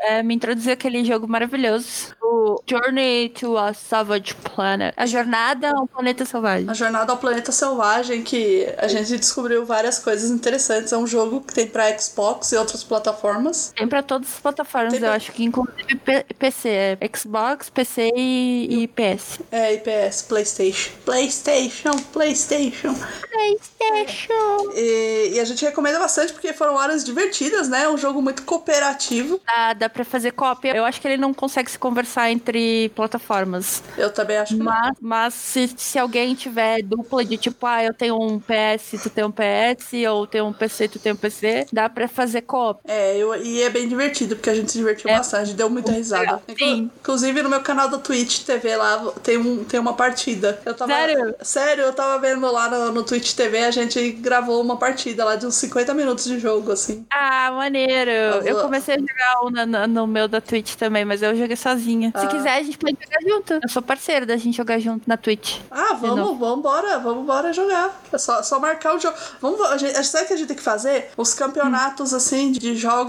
É, 0.00 0.22
me 0.22 0.34
introduziu 0.34 0.72
aquele 0.72 1.04
jogo 1.04 1.28
maravilhoso. 1.28 2.14
O 2.20 2.62
Journey 2.66 3.28
to 3.30 3.56
a 3.56 3.72
Savage 3.72 4.34
Planet. 4.34 4.94
A 4.96 5.06
jornada 5.06 5.70
a 5.70 5.80
um 5.80 5.86
planeta 5.86 6.24
selvagem. 6.24 6.68
A 6.68 6.74
Jornada 6.74 7.12
ao 7.12 7.18
Planeta 7.18 7.52
Selvagem, 7.52 8.22
que 8.22 8.66
a 8.78 8.88
gente 8.88 9.16
descobriu 9.16 9.64
várias 9.64 9.98
coisas 9.98 10.30
interessantes. 10.30 10.92
É 10.92 10.96
um 10.96 11.06
jogo 11.06 11.40
que 11.40 11.54
tem 11.54 11.66
pra 11.66 11.96
Xbox 11.98 12.52
e 12.52 12.56
outras 12.56 12.82
plataformas. 12.82 13.21
Tem 13.76 13.86
pra 13.88 14.02
todas 14.02 14.32
as 14.34 14.40
plataformas, 14.40 14.92
Tem 14.92 15.00
eu 15.00 15.06
pra- 15.06 15.14
acho 15.16 15.32
que 15.32 15.44
inclusive 15.44 15.96
PC. 16.38 16.68
É 16.68 16.98
Xbox, 17.16 17.70
PC 17.70 18.10
e, 18.16 18.82
e 18.82 18.88
PS. 18.88 19.40
É, 19.50 19.74
IPS, 19.74 20.22
PlayStation. 20.22 20.90
PlayStation, 21.04 21.90
PlayStation. 22.12 22.94
PlayStation! 23.30 24.72
E, 24.74 25.32
e 25.34 25.40
a 25.40 25.44
gente 25.44 25.64
recomenda 25.64 25.98
bastante 25.98 26.32
porque 26.32 26.52
foram 26.52 26.74
horas 26.74 27.04
divertidas, 27.04 27.68
né? 27.68 27.84
É 27.84 27.88
um 27.88 27.96
jogo 27.96 28.20
muito 28.22 28.42
cooperativo. 28.44 29.40
Dá, 29.46 29.72
dá 29.72 29.88
pra 29.88 30.04
fazer 30.04 30.32
cópia. 30.32 30.74
Eu 30.76 30.84
acho 30.84 31.00
que 31.00 31.08
ele 31.08 31.16
não 31.16 31.32
consegue 31.34 31.70
se 31.70 31.78
conversar 31.78 32.30
entre 32.30 32.88
plataformas. 32.90 33.82
Eu 33.96 34.12
também 34.12 34.36
acho 34.38 34.54
que 34.54 34.58
não. 34.58 34.66
Mas, 34.66 34.96
mas 35.00 35.34
se, 35.34 35.72
se 35.76 35.98
alguém 35.98 36.34
tiver 36.34 36.82
dupla 36.82 37.24
de 37.24 37.36
tipo, 37.36 37.66
ah, 37.66 37.82
eu 37.84 37.94
tenho 37.94 38.20
um 38.20 38.38
PS, 38.38 39.02
tu 39.02 39.10
tem 39.10 39.24
um 39.24 39.30
PS, 39.32 39.92
ou 40.10 40.26
tem 40.26 40.40
um 40.42 40.52
PC, 40.52 40.88
tu 40.88 40.98
tem 40.98 41.12
um 41.12 41.16
PC, 41.16 41.66
dá 41.72 41.88
pra 41.88 42.08
fazer 42.08 42.42
cópia. 42.42 42.82
É, 42.92 43.11
eu, 43.18 43.34
e 43.36 43.62
é 43.62 43.70
bem 43.70 43.88
divertido, 43.88 44.36
porque 44.36 44.50
a 44.50 44.54
gente 44.54 44.70
se 44.72 44.78
divertiu 44.78 45.10
É 45.10 45.16
bastante, 45.16 45.52
deu 45.54 45.68
muita 45.70 45.92
risada. 45.92 46.42
Sim. 46.58 46.90
Inclusive 47.00 47.42
no 47.42 47.48
meu 47.48 47.60
canal 47.60 47.88
da 47.88 47.98
Twitch 47.98 48.40
TV 48.44 48.76
lá 48.76 49.12
tem, 49.22 49.38
um, 49.38 49.64
tem 49.64 49.78
uma 49.80 49.94
partida. 49.94 50.60
Eu 50.64 50.74
tava, 50.74 50.92
Sério? 50.92 51.34
Sério, 51.42 51.84
eu 51.84 51.92
tava 51.92 52.18
vendo 52.18 52.50
lá 52.50 52.68
no, 52.68 52.92
no 52.92 53.02
Twitch 53.02 53.34
TV, 53.34 53.58
a 53.64 53.70
gente 53.70 54.10
gravou 54.12 54.60
uma 54.62 54.76
partida 54.76 55.24
lá 55.24 55.36
de 55.36 55.46
uns 55.46 55.54
50 55.56 55.94
minutos 55.94 56.24
de 56.24 56.38
jogo, 56.38 56.72
assim. 56.72 57.04
Ah, 57.12 57.50
maneiro. 57.52 58.10
Eu 58.10 58.54
vou- 58.54 58.62
comecei 58.64 58.94
a 58.94 58.98
jogar 58.98 59.44
um 59.44 59.50
na- 59.66 59.86
no, 59.86 60.06
meu 60.06 60.28
da 60.28 60.40
Twitch 60.40 60.74
também, 60.74 61.04
mas 61.04 61.22
eu 61.22 61.34
joguei 61.36 61.56
sozinha. 61.56 62.12
Se 62.16 62.24
Ah. 62.24 62.28
quiser, 62.28 62.56
a 62.56 62.62
gente 62.62 62.78
pode 62.78 62.96
jogar 63.02 63.20
junto. 63.28 63.52
Eu 63.62 63.68
sou 63.68 63.82
parceira 63.82 64.24
da 64.26 64.36
gente 64.36 64.56
jogar 64.56 64.78
junto 64.78 65.02
na 65.08 65.16
Twitch. 65.16 65.58
Ah, 65.70 65.94
vamos, 65.94 66.38
vamos 66.38 66.58
embora, 66.58 66.98
vamos 66.98 67.22
embora 67.24 67.52
jogar. 67.52 68.00
É 68.12 68.18
só, 68.18 68.42
só 68.42 68.58
marcar 68.60 68.94
o 68.94 68.98
jogo. 69.00 69.16
Vamos, 69.40 69.60
a 69.62 69.76
gente, 69.76 70.02
sabe 70.04 70.24
o 70.24 70.26
que 70.28 70.32
a 70.34 70.36
gente 70.36 70.46
tem 70.48 70.56
que 70.56 70.62
fazer? 70.62 71.10
Os 71.16 71.34
campeonatos, 71.34 72.12
assim, 72.14 72.52
de 72.52 72.76
jogos 72.76 73.01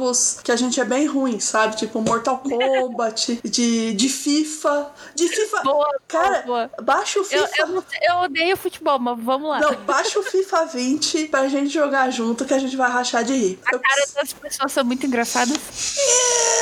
que 0.44 0.52
a 0.52 0.56
gente 0.56 0.80
é 0.80 0.86
bem 0.86 1.06
ruim, 1.06 1.40
sabe? 1.40 1.76
Tipo 1.76 2.02
Mortal 2.02 2.38
Kombat, 2.40 3.40
de, 3.44 3.94
de 3.94 4.10
FIFA. 4.10 4.92
De 5.16 5.28
FIFA. 5.28 5.62
Boa, 5.64 5.90
Cara, 6.08 6.42
boa. 6.42 6.70
baixa 6.82 7.20
o 7.20 7.24
Eu, 7.24 7.48
FIFA. 7.48 7.62
eu, 7.62 7.84
sei- 7.90 8.00
eu 8.10 8.16
odeio 8.18 8.58
futebol, 8.58 9.00
mas 9.00 9.18
vamos 9.24 9.50
lá. 9.50 9.60
Não, 9.60 9.76
baixa 9.84 10.20
o 10.20 10.24
FIFA 10.24 10.66
20 10.66 11.28
pra 11.28 11.48
gente 11.48 11.70
jogar 11.70 12.10
junto 12.12 12.46
que 12.46 12.54
a 12.54 12.60
gente 12.60 12.76
vai 12.76 12.90
rachar 12.90 13.24
de 13.24 13.34
rir. 13.34 13.60
A 13.66 13.76
Eu, 13.76 13.80
cara 13.80 14.06
das 14.16 14.34
pessoas 14.34 14.72
são 14.72 14.84
muito 14.84 15.06
engraçadas. 15.06 15.54
Eu 15.56 15.60
ser 15.62 16.53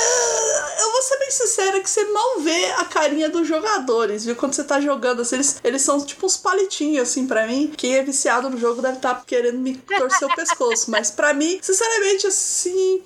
bem 1.31 1.47
sincera 1.47 1.79
que 1.79 1.89
você 1.89 2.03
mal 2.05 2.39
vê 2.39 2.65
a 2.77 2.85
carinha 2.85 3.29
dos 3.29 3.47
jogadores, 3.47 4.25
viu? 4.25 4.35
Quando 4.35 4.53
você 4.53 4.63
tá 4.63 4.81
jogando, 4.81 5.21
assim, 5.21 5.35
eles, 5.35 5.55
eles 5.63 5.81
são 5.81 5.99
tipo 6.05 6.25
uns 6.25 6.35
palitinhos, 6.35 7.09
assim, 7.09 7.25
pra 7.25 7.47
mim. 7.47 7.71
Quem 7.75 7.95
é 7.95 8.03
viciado 8.03 8.49
no 8.49 8.57
jogo 8.57 8.81
deve 8.81 8.97
estar 8.97 9.23
querendo 9.25 9.57
me 9.57 9.75
torcer 9.75 10.27
o 10.27 10.35
pescoço. 10.35 10.91
Mas 10.91 11.09
pra 11.09 11.33
mim, 11.33 11.57
sinceramente, 11.61 12.27
assim, 12.27 13.01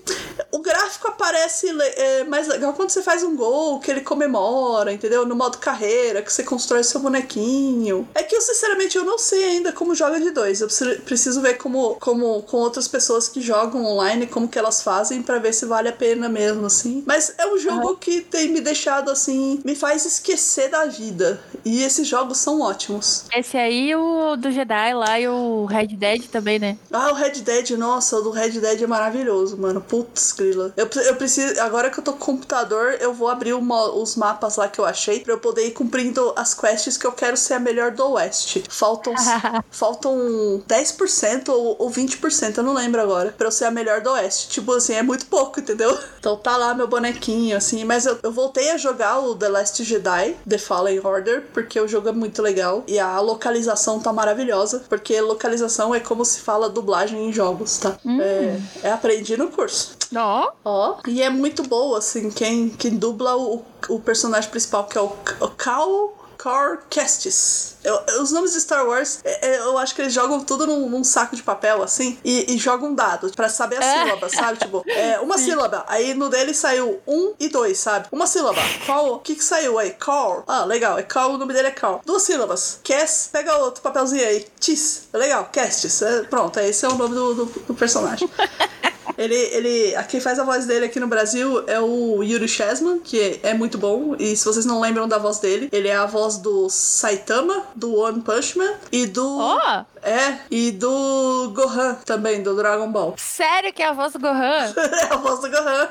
o 0.52 0.60
gráfico 0.60 1.08
aparece 1.08 1.68
é, 1.80 2.24
mais 2.24 2.48
legal 2.48 2.74
quando 2.74 2.90
você 2.90 3.04
faz 3.04 3.22
um 3.22 3.36
gol, 3.36 3.80
que 3.80 3.92
ele 3.92 4.02
comemora, 4.02 4.92
entendeu? 4.92 5.26
No 5.26 5.36
modo 5.36 5.60
carreira, 5.60 6.22
que 6.22 6.34
você 6.34 6.44
constrói 6.44 6.84
seu 6.84 7.00
bonequinho. 7.00 8.08
É 8.16 8.24
que 8.24 8.36
eu, 8.36 8.42
sinceramente, 8.42 8.98
eu 8.98 9.06
não 9.06 9.20
sei 9.20 9.44
ainda 9.44 9.72
como 9.72 9.94
joga 9.94 10.20
de 10.20 10.32
dois. 10.32 10.62
Eu 10.62 10.68
preciso, 11.06 11.42
ver 11.42 11.56
como, 11.56 11.96
como 11.96 12.42
com 12.44 12.58
outras 12.58 12.88
pessoas 12.88 13.28
que 13.28 13.40
jogam 13.40 13.86
online, 13.86 14.26
como 14.26 14.48
que 14.48 14.58
elas 14.58 14.82
fazem 14.82 15.22
pra 15.22 15.38
ver 15.38 15.54
se 15.54 15.66
vale 15.66 15.90
a 15.90 15.94
pena 15.94 16.28
mesmo, 16.28 16.66
assim. 16.66 17.04
Mas 17.06 17.34
é 17.38 17.46
um 17.46 17.58
jogo 17.58 17.98
que 17.98 18.15
tem 18.22 18.50
me 18.50 18.62
deixado, 18.62 19.10
assim, 19.12 19.60
me 19.64 19.76
faz 19.76 20.06
esquecer 20.06 20.70
da 20.70 20.86
vida. 20.86 21.40
E 21.64 21.82
esses 21.84 22.08
jogos 22.08 22.38
são 22.38 22.62
ótimos. 22.62 23.26
Esse 23.36 23.58
aí, 23.58 23.96
o 23.96 24.36
do 24.36 24.52
Jedi 24.52 24.94
lá 24.94 25.20
e 25.20 25.28
o 25.28 25.66
Red 25.66 25.88
Dead 25.88 26.24
também, 26.28 26.60
né? 26.60 26.78
Ah, 26.92 27.12
o 27.12 27.14
Red 27.16 27.42
Dead, 27.42 27.72
nossa, 27.72 28.18
o 28.18 28.22
do 28.22 28.30
Red 28.32 28.52
Dead 28.60 28.82
é 28.82 28.88
maravilhoso, 28.88 29.58
mano. 29.58 29.82
Putz, 29.82 30.32
grila. 30.32 30.74
Eu, 30.78 30.88
eu 31.04 31.16
preciso, 31.16 31.60
agora 31.62 31.90
que 31.90 32.00
eu 32.00 32.04
tô 32.04 32.14
com 32.14 32.18
o 32.18 32.36
computador, 32.36 32.98
eu 33.00 33.14
vou 33.14 33.28
abrir 33.30 33.54
mo- 33.56 34.02
os 34.02 34.16
mapas 34.16 34.58
lá 34.58 34.68
que 34.68 34.80
eu 34.80 34.86
achei 34.86 35.20
pra 35.22 35.34
eu 35.34 35.40
poder 35.40 35.68
ir 35.68 35.72
cumprindo 35.72 36.34
as 36.36 36.54
quests 36.54 36.98
que 36.98 37.06
eu 37.08 37.12
quero 37.12 37.36
ser 37.38 37.56
a 37.56 37.60
melhor 37.60 37.92
do 37.92 38.12
Oeste. 38.12 38.64
Faltam, 38.70 39.14
faltam 39.72 40.62
10% 40.68 41.50
ou, 41.50 41.76
ou 41.80 41.90
20%, 41.92 42.58
eu 42.58 42.64
não 42.64 42.74
lembro 42.74 43.02
agora, 43.02 43.34
pra 43.38 43.48
eu 43.48 43.52
ser 43.52 43.66
a 43.66 43.72
melhor 43.72 44.02
do 44.02 44.12
Oeste. 44.12 44.50
Tipo 44.50 44.74
assim, 44.74 44.94
é 44.94 45.04
muito 45.04 45.26
pouco, 45.28 45.60
entendeu? 45.60 45.98
Então 46.20 46.38
tá 46.38 46.58
lá 46.58 46.74
meu 46.74 46.88
bonequinho, 46.88 47.56
assim. 47.58 47.84
Mas 47.86 48.05
eu, 48.06 48.20
eu 48.24 48.32
voltei 48.32 48.72
a 48.72 48.78
jogar 48.78 49.20
o 49.20 49.36
The 49.36 49.50
Last 49.50 49.84
Jedi, 49.84 50.36
The 50.48 50.58
Fallen 50.58 51.00
Order, 51.04 51.46
porque 51.54 51.80
o 51.80 51.88
jogo 51.88 52.10
é 52.10 52.12
muito 52.12 52.42
legal. 52.42 52.84
E 52.88 53.00
a 53.00 53.20
localização 53.20 54.00
tá 54.00 54.12
maravilhosa, 54.14 54.84
porque 54.88 55.20
localização 55.20 55.94
é 55.94 56.00
como 56.00 56.24
se 56.26 56.42
fala 56.42 56.70
dublagem 56.70 57.30
em 57.30 57.34
jogos, 57.34 57.78
tá? 57.78 57.98
É, 58.22 58.88
é 58.88 58.92
aprendi 58.92 59.36
no 59.38 59.48
curso. 59.50 59.96
Ó, 60.16 60.52
Ó. 60.64 60.98
E 61.08 61.22
é 61.22 61.30
muito 61.30 61.64
boa, 61.64 62.00
assim, 62.00 62.30
quem, 62.32 62.70
quem 62.70 62.96
dubla 62.96 63.38
o, 63.38 63.64
o 63.90 64.00
personagem 64.00 64.50
principal, 64.50 64.86
que 64.86 64.98
é 64.98 65.02
o, 65.02 65.12
o 65.40 65.50
Cal. 65.50 66.25
Car 66.46 66.84
Kestis. 66.92 67.74
Eu- 67.84 68.00
eu- 68.08 68.22
os 68.22 68.32
nomes 68.32 68.54
de 68.54 68.62
Star 68.62 68.86
Wars, 68.86 69.18
é- 69.24 69.48
é, 69.48 69.58
eu 69.62 69.80
acho 69.80 69.96
que 69.96 70.02
eles 70.04 70.14
jogam 70.14 70.40
tudo 70.42 70.68
num, 70.68 70.88
num 70.88 71.04
saco 71.04 71.36
de 71.36 71.42
papel, 71.42 71.82
assim, 71.82 72.20
e, 72.24 72.54
e 72.54 72.58
jogam 72.60 72.90
um 72.90 72.94
dado 72.96 73.32
pra 73.36 73.50
saber 73.50 73.82
a 73.82 73.84
É. 73.84 74.04
sílaba, 74.04 74.30
sabe? 74.30 74.60
Tipo, 74.60 74.84
é, 74.88 75.20
uma 75.26 75.40
sílaba. 75.40 75.84
Aí 75.88 76.14
no 76.14 76.30
dele 76.30 76.54
saiu 76.54 77.02
um 77.08 77.34
e 77.40 77.50
dois, 77.50 77.80
sabe? 77.80 78.08
Uma 78.12 78.28
sílaba. 78.28 78.62
Qual? 78.86 79.14
O 79.16 79.20
que 79.20 79.34
que 79.36 79.44
saiu 79.44 79.80
aí? 79.80 79.90
Call. 79.92 80.44
Ah, 80.46 80.66
legal. 80.66 81.00
É 81.00 81.04
Call, 81.04 81.32
o 81.34 81.38
nome 81.40 81.52
dele 81.52 81.70
é 81.70 81.72
Call. 81.72 82.00
Duas 82.06 82.22
sílabas. 82.22 82.80
Kes, 82.84 83.30
pega 83.32 83.58
outro 83.58 83.82
papelzinho 83.82 84.24
aí. 84.28 84.46
Tis. 84.60 85.08
Legal, 85.12 85.50
Kestis. 85.52 86.00
É, 86.04 86.22
pronto, 86.26 86.60
esse 86.60 86.86
é 86.86 86.90
o 86.90 86.94
nome 86.96 87.16
do, 87.16 87.34
do, 87.34 87.46
do 87.46 87.74
personagem. 87.74 88.30
Ele, 89.18 89.36
ele, 89.36 89.96
a 89.96 90.04
quem 90.04 90.20
faz 90.20 90.38
a 90.40 90.44
voz 90.44 90.66
dele 90.66 90.86
aqui 90.86 91.00
no 91.00 91.08
Brasil 91.08 91.64
é 91.68 91.80
o 91.80 92.22
Yuri 92.24 92.48
Chesman, 92.48 93.00
que 93.00 93.40
é 93.44 93.54
muito 93.54 93.78
bom. 93.78 94.16
E 94.20 94.36
se 94.36 94.46
vocês 94.46 94.66
não 94.66 94.80
lembram 94.80 95.08
da 95.08 95.18
voz 95.18 95.40
dele, 95.40 95.70
ele 95.72 95.88
é 95.88 95.96
a 95.96 96.06
voz 96.06 96.38
do 96.38 96.70
Saitama, 96.70 97.64
do 97.76 97.96
One 97.96 98.22
Punch 98.22 98.58
Man 98.58 98.74
e 98.92 99.06
do. 99.06 99.40
ó. 99.40 99.86
É, 100.04 100.38
e 100.52 100.72
do 100.72 101.52
Gohan 101.56 101.96
também, 102.06 102.44
do 102.44 102.56
Dragon 102.56 102.92
Ball. 102.92 103.16
Sério 103.18 103.74
que 103.74 103.82
é 103.82 103.88
a 103.88 103.94
voz 103.94 104.14
do 104.14 104.20
Gohan? 104.20 104.74
É 104.96 105.14
a 105.14 105.18
voz 105.18 105.40
do 105.42 105.50
Gohan. 105.50 105.90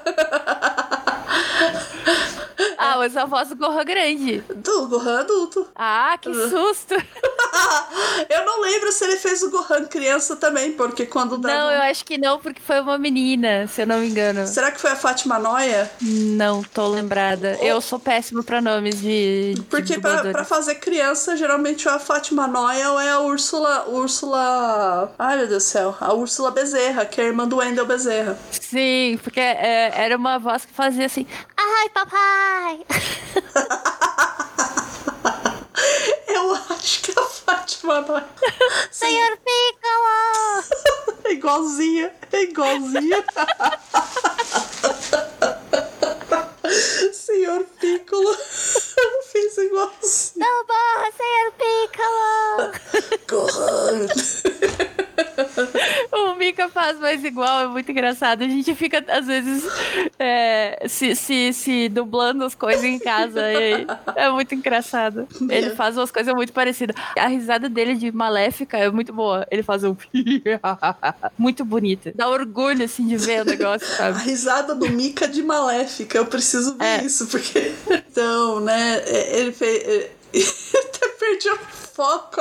Ah, 2.78 2.96
mas 2.98 3.16
a 3.16 3.24
voz 3.24 3.48
do 3.48 3.56
Gohan 3.56 3.84
grande. 3.84 4.44
Do 4.54 4.88
Gohan 4.88 5.20
adulto. 5.20 5.68
Ah, 5.74 6.16
que 6.20 6.32
susto. 6.32 6.94
eu 8.28 8.44
não 8.44 8.60
lembro 8.60 8.90
se 8.92 9.04
ele 9.04 9.16
fez 9.16 9.42
o 9.42 9.50
Gohan 9.50 9.84
criança 9.86 10.36
também, 10.36 10.72
porque 10.72 11.06
quando 11.06 11.32
o 11.34 11.38
Dragon... 11.38 11.58
Não, 11.58 11.70
eu 11.70 11.82
acho 11.82 12.04
que 12.04 12.18
não, 12.18 12.38
porque 12.38 12.60
foi 12.60 12.80
uma 12.80 12.98
menina, 12.98 13.66
se 13.66 13.82
eu 13.82 13.86
não 13.86 14.00
me 14.00 14.08
engano. 14.08 14.46
Será 14.46 14.70
que 14.70 14.80
foi 14.80 14.90
a 14.90 14.96
Fátima 14.96 15.38
Noia? 15.38 15.90
Não 16.00 16.62
tô 16.62 16.88
lembrada. 16.88 17.56
Eu 17.60 17.80
sou 17.80 17.98
péssima 17.98 18.42
pra 18.42 18.60
nomes 18.60 19.00
de. 19.00 19.54
de 19.54 19.62
Porque 19.62 19.98
pra, 19.98 20.10
dubladores. 20.10 20.32
pra 20.32 20.44
fazer 20.44 20.76
criança, 20.76 21.36
geralmente 21.36 21.88
é 21.88 21.90
a 21.90 21.98
Fátima 21.98 22.46
Noia 22.46 22.90
ou 22.90 23.00
é 23.00 23.10
a 23.10 23.20
Úrsula. 23.20 23.88
Úrsula. 23.88 25.12
Ai, 25.18 25.36
meu 25.38 25.48
Deus 25.48 25.64
do 25.64 25.66
céu. 25.66 25.96
A 26.00 26.12
Úrsula 26.12 26.50
Bezerra, 26.50 27.04
que 27.04 27.20
é 27.20 27.24
a 27.24 27.26
irmã 27.28 27.46
do 27.46 27.56
Wendel 27.56 27.86
Bezerra. 27.86 28.38
Sim, 28.50 29.18
porque 29.22 29.40
é, 29.40 29.92
era 29.94 30.16
uma 30.16 30.38
voz 30.38 30.64
que 30.64 30.72
fazia 30.72 31.06
assim. 31.06 31.26
Ai, 31.56 31.88
papai! 31.90 32.53
Eu 36.28 36.54
acho 36.70 37.02
que 37.02 37.10
é 37.10 37.14
a 37.20 37.26
Fátima 37.26 38.00
Noia. 38.02 38.24
Sim, 38.90 39.06
Senhor 39.06 39.36
Piccolo! 39.38 40.62
é 41.24 41.32
igualzinha. 41.32 42.12
É 42.32 42.42
igualzinha. 42.42 43.24
Senhor 47.12 47.64
Piccolo. 47.80 48.34
Fiz 49.32 49.58
igualzinho. 49.58 50.32
Não 50.36 50.64
morra, 50.66 51.10
Senhor 51.16 51.52
Piccolo! 51.58 52.72
Gohan. 53.28 54.06
O 56.12 56.34
Mika 56.36 56.68
igual, 57.26 57.60
é 57.60 57.66
muito 57.66 57.90
engraçado. 57.90 58.42
A 58.42 58.48
gente 58.48 58.74
fica, 58.74 59.04
às 59.08 59.26
vezes, 59.26 59.64
é, 60.18 60.84
se, 60.88 61.14
se, 61.14 61.52
se 61.52 61.88
dublando 61.88 62.44
as 62.44 62.54
coisas 62.54 62.84
em 62.84 62.98
casa. 62.98 63.40
é 64.16 64.30
muito 64.30 64.54
engraçado. 64.54 65.26
Ele 65.48 65.70
faz 65.70 65.96
umas 65.96 66.10
coisas 66.10 66.32
muito 66.34 66.52
parecidas. 66.52 66.94
A 67.18 67.26
risada 67.26 67.68
dele 67.68 67.94
de 67.94 68.10
maléfica 68.12 68.76
é 68.78 68.90
muito 68.90 69.12
boa. 69.12 69.46
Ele 69.50 69.62
faz 69.62 69.84
um. 69.84 69.96
muito 71.38 71.64
bonita. 71.64 72.12
Dá 72.14 72.28
orgulho, 72.28 72.84
assim, 72.84 73.06
de 73.06 73.16
ver 73.16 73.42
o 73.42 73.44
negócio, 73.44 73.86
A 73.94 73.96
sabe? 73.96 74.24
risada 74.24 74.74
do 74.74 74.88
Mika 74.90 75.26
de 75.28 75.42
Maléfica, 75.42 76.18
eu 76.18 76.26
preciso 76.26 76.76
ver 76.76 76.84
É. 76.84 77.04
isso, 77.04 77.26
porque. 77.28 77.72
Então, 77.90 78.60
né, 78.60 79.02
é, 79.06 79.38
ele 79.40 79.52
fez. 79.52 79.82
é, 79.86 80.10
Eu 80.34 80.80
até 80.80 81.08
perdi 81.10 81.48
o 81.48 81.58
foco. 81.58 82.40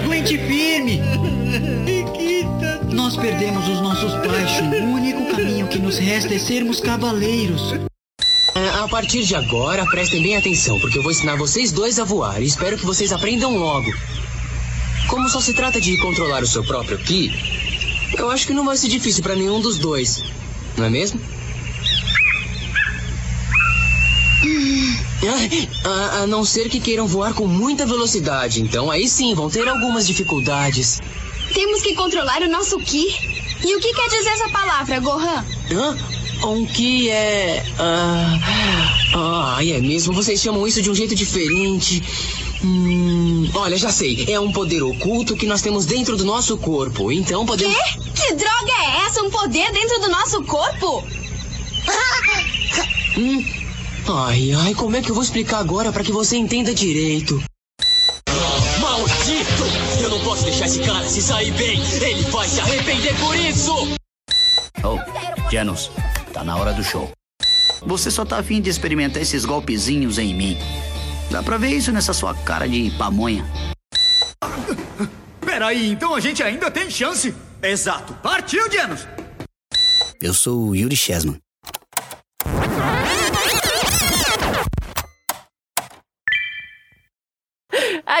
Aguente 0.00 0.38
firme. 0.38 1.00
Nós 2.92 3.16
perdemos 3.16 3.68
os 3.68 3.80
nossos 3.80 4.12
pais. 4.26 4.58
O 4.60 4.84
único 4.94 5.30
caminho 5.30 5.68
que 5.68 5.78
nos 5.78 5.98
resta 5.98 6.34
é 6.34 6.38
sermos 6.38 6.80
cavaleiros. 6.80 7.74
A 8.82 8.88
partir 8.88 9.24
de 9.24 9.36
agora, 9.36 9.84
prestem 9.86 10.22
bem 10.22 10.36
atenção, 10.36 10.80
porque 10.80 10.98
eu 10.98 11.02
vou 11.02 11.12
ensinar 11.12 11.36
vocês 11.36 11.70
dois 11.70 11.98
a 11.98 12.04
voar 12.04 12.42
e 12.42 12.46
espero 12.46 12.76
que 12.78 12.86
vocês 12.86 13.12
aprendam 13.12 13.56
logo. 13.56 13.92
Como 15.08 15.28
só 15.28 15.40
se 15.40 15.52
trata 15.52 15.80
de 15.80 15.96
controlar 15.98 16.42
o 16.42 16.46
seu 16.46 16.64
próprio 16.64 16.98
Ki, 16.98 17.30
eu 18.16 18.30
acho 18.30 18.46
que 18.46 18.52
não 18.52 18.64
vai 18.64 18.76
ser 18.76 18.88
difícil 18.88 19.22
para 19.22 19.36
nenhum 19.36 19.60
dos 19.60 19.78
dois, 19.78 20.22
não 20.76 20.86
é 20.86 20.90
mesmo? 20.90 21.20
A, 25.84 26.22
a 26.22 26.26
não 26.26 26.44
ser 26.44 26.68
que 26.68 26.80
queiram 26.80 27.06
voar 27.06 27.34
com 27.34 27.46
muita 27.46 27.84
velocidade, 27.84 28.62
então 28.62 28.90
aí 28.90 29.08
sim 29.08 29.34
vão 29.34 29.50
ter 29.50 29.68
algumas 29.68 30.06
dificuldades. 30.06 30.98
Temos 31.52 31.82
que 31.82 31.94
controlar 31.94 32.42
o 32.42 32.48
nosso 32.48 32.78
Ki. 32.78 33.06
E 33.62 33.76
o 33.76 33.80
que 33.80 33.92
quer 33.92 34.08
dizer 34.08 34.30
essa 34.30 34.48
palavra, 34.48 34.98
Gohan? 35.00 35.44
Hã? 35.70 35.96
Um 36.46 36.64
que 36.64 37.10
é. 37.10 37.62
Ah, 37.78 38.38
ah, 39.14 39.58
é 39.64 39.78
mesmo? 39.78 40.14
Vocês 40.14 40.40
chamam 40.40 40.66
isso 40.66 40.80
de 40.80 40.90
um 40.90 40.94
jeito 40.94 41.14
diferente. 41.14 42.02
Hum, 42.64 43.50
olha, 43.54 43.76
já 43.76 43.90
sei. 43.90 44.24
É 44.28 44.40
um 44.40 44.50
poder 44.50 44.82
oculto 44.82 45.36
que 45.36 45.46
nós 45.46 45.60
temos 45.60 45.84
dentro 45.84 46.16
do 46.16 46.24
nosso 46.24 46.56
corpo. 46.56 47.12
Então 47.12 47.44
podemos. 47.44 47.76
Quê? 47.76 48.00
Que 48.14 48.34
droga 48.34 48.72
é 48.72 49.06
essa? 49.06 49.22
Um 49.22 49.30
poder 49.30 49.70
dentro 49.72 50.00
do 50.00 50.08
nosso 50.08 50.42
corpo? 50.44 51.04
Hum? 53.18 53.59
Ai, 54.12 54.52
ai, 54.52 54.74
como 54.74 54.96
é 54.96 55.02
que 55.02 55.08
eu 55.08 55.14
vou 55.14 55.22
explicar 55.22 55.58
agora 55.58 55.92
para 55.92 56.02
que 56.02 56.10
você 56.10 56.36
entenda 56.36 56.74
direito? 56.74 57.40
Maldito! 58.80 60.02
Eu 60.02 60.10
não 60.10 60.20
posso 60.24 60.42
deixar 60.42 60.66
esse 60.66 60.80
cara 60.80 61.08
se 61.08 61.22
sair 61.22 61.52
bem. 61.52 61.80
Ele 62.02 62.22
vai 62.24 62.48
se 62.48 62.60
arrepender 62.60 63.16
por 63.20 63.36
isso! 63.36 63.72
Oh, 64.82 64.98
Janus, 65.48 65.92
tá 66.32 66.42
na 66.42 66.56
hora 66.56 66.72
do 66.72 66.82
show. 66.82 67.08
Você 67.82 68.10
só 68.10 68.24
tá 68.24 68.40
afim 68.40 68.60
de 68.60 68.68
experimentar 68.68 69.22
esses 69.22 69.44
golpezinhos 69.44 70.18
em 70.18 70.34
mim. 70.34 70.58
Dá 71.30 71.40
pra 71.40 71.56
ver 71.56 71.68
isso 71.68 71.92
nessa 71.92 72.12
sua 72.12 72.34
cara 72.34 72.68
de 72.68 72.90
pamonha. 72.98 73.46
Peraí, 75.40 75.92
então 75.92 76.16
a 76.16 76.20
gente 76.20 76.42
ainda 76.42 76.68
tem 76.68 76.90
chance. 76.90 77.32
Exato. 77.62 78.12
Partiu, 78.14 78.70
Janus. 78.72 79.06
Eu 80.20 80.34
sou 80.34 80.70
o 80.70 80.74
Yuri 80.74 80.96
Chesman. 80.96 81.38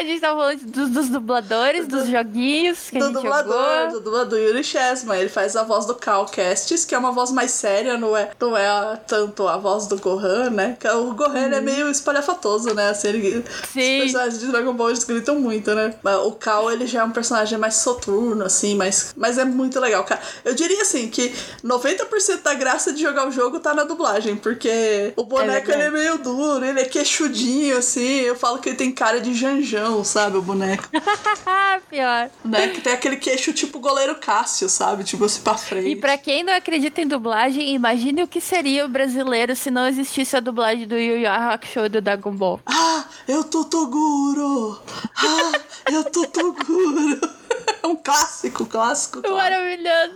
A 0.00 0.02
gente 0.02 0.20
tava 0.20 0.40
falando 0.40 0.60
dos, 0.64 0.88
dos 0.90 1.08
dubladores, 1.10 1.86
dos 1.86 2.08
joguinhos 2.08 2.88
que 2.88 2.96
a 2.96 3.00
do 3.00 3.06
gente 3.06 3.16
dublador, 3.16 3.52
jogou. 3.52 3.92
do 3.92 4.00
dublador 4.00 4.38
Yuri 4.38 4.64
Chesman. 4.64 5.18
Ele 5.18 5.28
faz 5.28 5.54
a 5.56 5.62
voz 5.62 5.84
do 5.84 5.94
Cal 5.94 6.24
Kestis, 6.24 6.86
que 6.86 6.94
é 6.94 6.98
uma 6.98 7.12
voz 7.12 7.30
mais 7.30 7.50
séria, 7.50 7.98
não 7.98 8.16
é, 8.16 8.30
não 8.40 8.56
é 8.56 8.96
tanto 9.06 9.46
a 9.46 9.58
voz 9.58 9.86
do 9.86 9.98
Gohan, 9.98 10.48
né? 10.50 10.76
Que 10.80 10.88
O 10.88 11.12
Gohan 11.12 11.44
ele 11.44 11.56
é 11.56 11.60
meio 11.60 11.90
espalhafatoso, 11.90 12.72
né? 12.74 12.88
Assim, 12.88 13.08
ele, 13.08 13.20
Uhum. 13.30 13.44
Sim. 13.72 13.96
Os 13.98 14.02
personagens 14.04 14.40
de 14.40 14.46
Dragon 14.46 14.72
Ball 14.72 14.88
eles 14.90 15.04
gritam 15.04 15.38
muito, 15.38 15.74
né? 15.74 15.94
O 16.24 16.32
Cal, 16.32 16.70
ele 16.72 16.86
já 16.86 17.00
é 17.00 17.04
um 17.04 17.10
personagem 17.10 17.58
mais 17.58 17.74
soturno, 17.74 18.44
assim, 18.44 18.74
mas, 18.74 19.12
mas 19.16 19.36
é 19.36 19.44
muito 19.44 19.78
legal. 19.78 20.06
Eu 20.44 20.54
diria 20.54 20.80
assim 20.82 21.08
que 21.08 21.32
90% 21.62 22.42
da 22.42 22.54
graça 22.54 22.92
de 22.92 23.02
jogar 23.02 23.28
o 23.28 23.30
jogo 23.30 23.60
tá 23.60 23.74
na 23.74 23.84
dublagem, 23.84 24.36
porque 24.36 25.12
o 25.16 25.24
boneco 25.24 25.66
verdade. 25.66 25.72
ele 25.72 25.82
é 25.82 25.90
meio 25.90 26.18
duro, 26.18 26.64
ele 26.64 26.80
é 26.80 26.84
queixudinho, 26.84 27.76
assim. 27.76 28.20
Eu 28.20 28.34
falo 28.36 28.58
que 28.58 28.70
ele 28.70 28.76
tem 28.76 28.90
cara 28.90 29.20
de 29.20 29.34
janjão, 29.34 29.89
sabe? 30.04 30.36
O 30.36 30.42
boneco. 30.42 30.88
Pior. 31.90 32.30
né? 32.44 32.68
Que 32.68 32.80
tem 32.80 32.92
aquele 32.92 33.16
queixo 33.16 33.52
tipo 33.52 33.78
goleiro 33.80 34.14
Cássio, 34.16 34.68
sabe? 34.68 35.04
Tipo 35.04 35.24
assim 35.24 35.40
pra 35.42 35.54
frente. 35.56 35.88
E 35.88 35.96
pra 35.96 36.16
quem 36.16 36.42
não 36.44 36.52
acredita 36.54 37.00
em 37.00 37.06
dublagem, 37.06 37.74
imagine 37.74 38.22
o 38.22 38.28
que 38.28 38.40
seria 38.40 38.84
o 38.84 38.88
brasileiro 38.88 39.54
se 39.56 39.70
não 39.70 39.86
existisse 39.86 40.36
a 40.36 40.40
dublagem 40.40 40.86
do 40.86 40.96
Yu 40.96 41.18
Yu 41.18 41.28
Hakusho 41.28 41.84
e 41.86 41.88
do 41.88 42.00
Dragon 42.00 42.32
Ball. 42.32 42.60
Ah, 42.66 43.04
eu 43.26 43.42
tô 43.44 43.64
Toguro! 43.64 44.80
Ah, 45.16 45.52
eu 45.90 46.04
tô 46.04 46.26
Toguro! 46.26 47.39
É 47.82 47.86
um 47.86 47.96
clássico, 47.96 48.66
clássico. 48.66 49.22
claro. 49.22 49.36
Maravilhoso. 49.36 50.14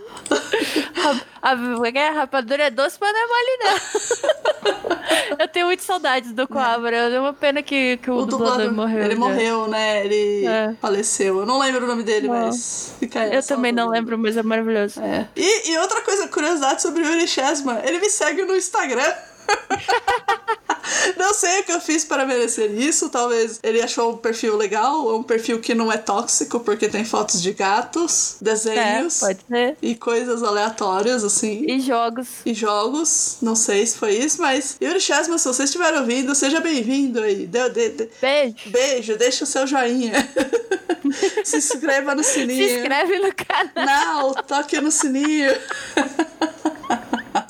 A, 1.45 1.51
a, 1.51 2.07
a 2.09 2.11
rapadura 2.11 2.63
é 2.63 2.71
doce, 2.71 2.97
mas 2.99 3.13
não 3.13 3.19
é 3.19 3.27
mole, 3.27 3.57
não. 3.63 5.35
Eu 5.39 5.47
tenho 5.47 5.67
muitas 5.67 5.85
saudades 5.85 6.31
do 6.31 6.47
Coabra. 6.47 6.97
É 6.97 7.19
uma 7.19 7.33
pena 7.33 7.61
que, 7.61 7.97
que 7.97 8.09
o, 8.09 8.15
O 8.15 8.25
dublador, 8.25 8.69
dublador, 8.69 8.73
morreu. 8.73 9.03
ele 9.05 9.13
já. 9.13 9.19
morreu, 9.19 9.67
né? 9.67 10.05
Ele 10.05 10.45
É. 10.47 10.73
faleceu. 10.81 11.39
Eu 11.39 11.45
não 11.45 11.59
lembro 11.59 11.83
o 11.85 11.87
nome 11.87 12.01
dele, 12.01 12.27
Não. 12.27 12.33
mas 12.47 12.93
fica 12.99 13.21
aí. 13.21 13.35
Eu 13.35 13.43
também 13.45 13.71
não 13.71 13.89
lembro, 13.89 14.17
mas 14.17 14.35
é 14.35 14.41
maravilhoso. 14.41 14.99
É. 15.01 15.27
E, 15.35 15.71
e 15.71 15.77
outra 15.77 16.01
coisa, 16.01 16.27
curiosidade 16.27 16.81
sobre 16.81 17.03
o 17.03 17.05
Yuri 17.05 17.27
Chesman, 17.27 17.77
ele 17.83 17.99
me 17.99 18.09
segue 18.09 18.43
no 18.43 18.55
Instagram. 18.55 19.13
não 21.17 21.33
sei 21.33 21.59
o 21.61 21.63
que 21.63 21.71
eu 21.71 21.79
fiz 21.81 22.03
para 22.05 22.25
merecer 22.25 22.71
isso. 22.71 23.09
Talvez 23.09 23.59
ele 23.63 23.81
achou 23.81 24.13
um 24.13 24.17
perfil 24.17 24.55
legal, 24.55 25.15
um 25.15 25.23
perfil 25.23 25.59
que 25.59 25.73
não 25.75 25.91
é 25.91 25.97
tóxico, 25.97 26.59
porque 26.59 26.87
tem 26.87 27.03
fotos 27.05 27.41
de 27.41 27.51
gatos, 27.53 28.35
É, 28.41 28.43
desenhos 28.45 29.19
pode 29.19 29.39
ser. 29.47 29.77
e 29.81 29.95
coisas 29.95 30.43
aleatórias, 30.43 31.23
assim. 31.23 31.65
E 31.67 31.79
jogos. 31.79 32.27
E 32.45 32.53
jogos, 32.53 33.37
não 33.41 33.55
sei 33.55 33.85
se 33.85 33.97
foi 33.97 34.13
isso, 34.15 34.41
mas 34.41 34.77
Yuri 34.81 34.99
Chesman, 34.99 35.37
se 35.37 35.47
você 35.47 35.63
estiver 35.63 35.93
ouvindo, 35.95 36.33
seja 36.35 36.59
bem-vindo 36.59 37.21
aí. 37.21 37.45
Dê- 37.47 37.69
dê- 37.69 37.89
dê- 37.89 38.09
Beijo. 38.21 38.55
Beijo, 38.67 39.17
deixa 39.17 39.43
o 39.43 39.47
seu 39.47 39.65
joinha. 39.67 40.13
se 41.43 41.57
inscreva 41.57 42.15
no 42.15 42.23
sininho. 42.23 42.67
Se 42.67 42.75
inscreve 42.77 43.19
no 43.19 43.33
canal. 43.35 44.33
Não, 44.33 44.33
toque 44.43 44.79
no 44.81 44.91
sininho. 44.91 45.51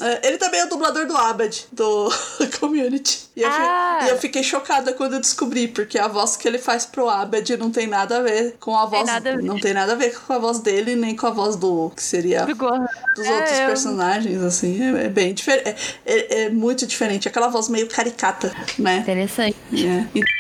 É, 0.07 0.27
Ele 0.27 0.38
também 0.38 0.59
é 0.62 0.65
o 0.65 0.69
dublador 0.69 1.05
do 1.07 1.15
Abed, 1.17 1.65
do 1.71 2.09
Community. 2.59 3.25
E 3.35 3.41
eu, 3.41 3.50
Ah. 3.51 4.00
e 4.05 4.09
eu 4.09 4.17
fiquei 4.17 4.43
chocada 4.43 4.93
quando 4.93 5.13
eu 5.13 5.19
descobri, 5.19 5.67
porque 5.67 5.97
a 6.00 6.07
voz 6.07 6.38
que 6.38 6.47
ele 6.47 6.57
faz 6.57 6.85
pro 6.85 7.09
Abed 7.09 7.57
não 7.57 7.69
tem 7.71 7.85
nada 7.88 8.17
a 8.19 8.21
ver 8.21 8.55
com 8.59 8.77
a 8.77 8.81
Tem 8.88 8.89
voz. 9.00 9.05
nada 9.07 9.29
a. 9.31 9.38
Não 9.38 9.59
tem 9.59 9.74
nada 9.74 9.91
a 9.91 9.95
ver 9.95 10.17
com 10.17 10.31
a 10.33 10.38
voz 10.39 10.59
dele, 10.59 10.95
nem 10.95 11.15
com 11.15 11.27
a 11.27 11.31
voz 11.31 11.55
do. 11.55 11.91
que 11.95 12.01
seria. 12.03 12.45
Do. 12.45 12.53
Dos 12.55 13.25
É, 13.25 13.35
outros 13.35 13.59
eu- 13.59 13.65
personagens, 13.67 14.41
assim, 14.43 14.81
é, 14.95 15.05
é 15.05 15.09
bem 15.09 15.33
diferente. 15.33 15.67
É, 15.69 15.75
é- 16.05 16.41
é 16.45 16.50
muito 16.50 16.85
diferente. 16.88 17.27
Aquela 17.27 17.47
voz 17.47 17.67
meio 17.67 17.88
caricata, 17.88 18.53
né? 18.79 18.97
Interessante. 19.00 19.55
É. 19.74 20.05
E- 20.17 20.35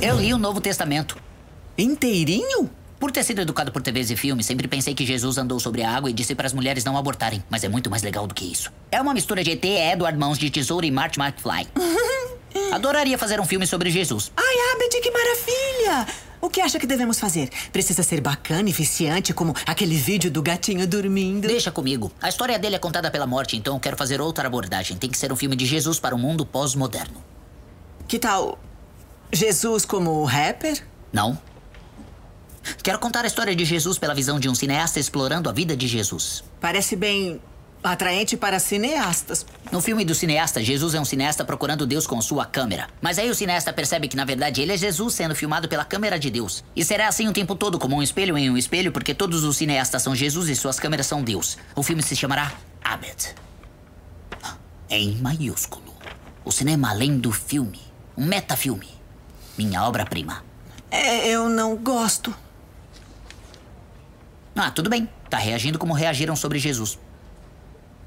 eu 0.00 0.20
li 0.20 0.32
o 0.32 0.38
Novo 0.38 0.60
Testamento. 0.60 1.16
Inteirinho? 1.76 2.70
Por 2.98 3.12
ter 3.12 3.22
sido 3.22 3.40
educado 3.40 3.70
por 3.70 3.80
TVs 3.80 4.10
e 4.10 4.16
filmes, 4.16 4.46
sempre 4.46 4.66
pensei 4.66 4.94
que 4.94 5.06
Jesus 5.06 5.38
andou 5.38 5.60
sobre 5.60 5.82
a 5.82 5.90
água 5.90 6.10
e 6.10 6.12
disse 6.12 6.34
para 6.34 6.46
as 6.46 6.52
mulheres 6.52 6.84
não 6.84 6.96
abortarem. 6.96 7.42
Mas 7.48 7.62
é 7.62 7.68
muito 7.68 7.88
mais 7.88 8.02
legal 8.02 8.26
do 8.26 8.34
que 8.34 8.44
isso. 8.44 8.72
É 8.90 9.00
uma 9.00 9.14
mistura 9.14 9.44
de 9.44 9.52
ET, 9.52 9.64
Edward 9.64 10.18
Mãos 10.18 10.38
de 10.38 10.50
Tesouro 10.50 10.84
e 10.84 10.90
Marty 10.90 11.20
McFly. 11.20 11.68
Adoraria 12.72 13.16
fazer 13.16 13.40
um 13.40 13.44
filme 13.44 13.66
sobre 13.66 13.90
Jesus. 13.90 14.32
Ai, 14.36 14.74
Abed, 14.74 15.00
que 15.00 15.10
maravilha! 15.10 16.06
O 16.40 16.48
que 16.48 16.60
acha 16.60 16.78
que 16.78 16.86
devemos 16.86 17.18
fazer? 17.18 17.50
Precisa 17.72 18.02
ser 18.02 18.20
bacana, 18.20 18.68
eficiente, 18.70 19.34
como 19.34 19.54
aquele 19.66 19.96
vídeo 19.96 20.30
do 20.30 20.42
gatinho 20.42 20.86
dormindo. 20.86 21.48
Deixa 21.48 21.70
comigo. 21.70 22.12
A 22.20 22.28
história 22.28 22.58
dele 22.58 22.76
é 22.76 22.78
contada 22.78 23.10
pela 23.10 23.26
morte, 23.26 23.56
então 23.56 23.74
eu 23.74 23.80
quero 23.80 23.96
fazer 23.96 24.20
outra 24.20 24.46
abordagem. 24.46 24.96
Tem 24.96 25.10
que 25.10 25.18
ser 25.18 25.32
um 25.32 25.36
filme 25.36 25.56
de 25.56 25.66
Jesus 25.66 25.98
para 25.98 26.14
o 26.14 26.18
mundo 26.18 26.46
pós-moderno. 26.46 27.22
Que 28.06 28.18
tal 28.18 28.58
Jesus 29.32 29.84
como 29.84 30.24
rapper? 30.24 30.82
Não. 31.12 31.38
Quero 32.82 32.98
contar 32.98 33.24
a 33.24 33.26
história 33.26 33.54
de 33.54 33.64
Jesus 33.64 33.98
pela 33.98 34.14
visão 34.14 34.38
de 34.38 34.48
um 34.48 34.54
cineasta 34.54 35.00
explorando 35.00 35.48
a 35.48 35.52
vida 35.52 35.76
de 35.76 35.86
Jesus. 35.86 36.44
Parece 36.60 36.96
bem 36.96 37.40
atraente 37.82 38.36
para 38.36 38.58
cineastas. 38.58 39.46
No 39.70 39.80
filme 39.80 40.04
do 40.04 40.14
cineasta, 40.14 40.62
Jesus 40.62 40.94
é 40.94 41.00
um 41.00 41.04
cineasta 41.04 41.44
procurando 41.44 41.86
Deus 41.86 42.06
com 42.06 42.20
sua 42.20 42.44
câmera. 42.44 42.88
Mas 43.00 43.18
aí 43.18 43.30
o 43.30 43.34
cineasta 43.34 43.72
percebe 43.72 44.08
que 44.08 44.16
na 44.16 44.24
verdade 44.24 44.60
ele 44.60 44.72
é 44.72 44.76
Jesus 44.76 45.14
sendo 45.14 45.34
filmado 45.34 45.68
pela 45.68 45.84
câmera 45.84 46.18
de 46.18 46.30
Deus. 46.30 46.64
E 46.74 46.84
será 46.84 47.08
assim 47.08 47.28
o 47.28 47.32
tempo 47.32 47.54
todo, 47.54 47.78
como 47.78 47.96
um 47.96 48.02
espelho 48.02 48.36
em 48.36 48.50
um 48.50 48.56
espelho, 48.56 48.92
porque 48.92 49.14
todos 49.14 49.44
os 49.44 49.56
cineastas 49.56 50.02
são 50.02 50.14
Jesus 50.14 50.48
e 50.48 50.56
suas 50.56 50.80
câmeras 50.80 51.06
são 51.06 51.22
Deus. 51.22 51.56
O 51.74 51.82
filme 51.82 52.02
se 52.02 52.16
chamará 52.16 52.52
Abed. 52.82 53.34
Em 54.90 55.16
maiúsculo. 55.16 55.94
O 56.44 56.50
cinema 56.50 56.90
além 56.90 57.18
do 57.18 57.30
filme. 57.30 57.80
Um 58.16 58.24
metafilme. 58.24 58.97
Minha 59.58 59.82
obra-prima. 59.82 60.44
É, 60.88 61.28
eu 61.28 61.48
não 61.48 61.76
gosto. 61.76 62.34
Ah, 64.54 64.70
tudo 64.70 64.88
bem. 64.88 65.08
Tá 65.28 65.36
reagindo 65.36 65.78
como 65.78 65.92
reagiram 65.92 66.36
sobre 66.36 66.60
Jesus. 66.60 66.98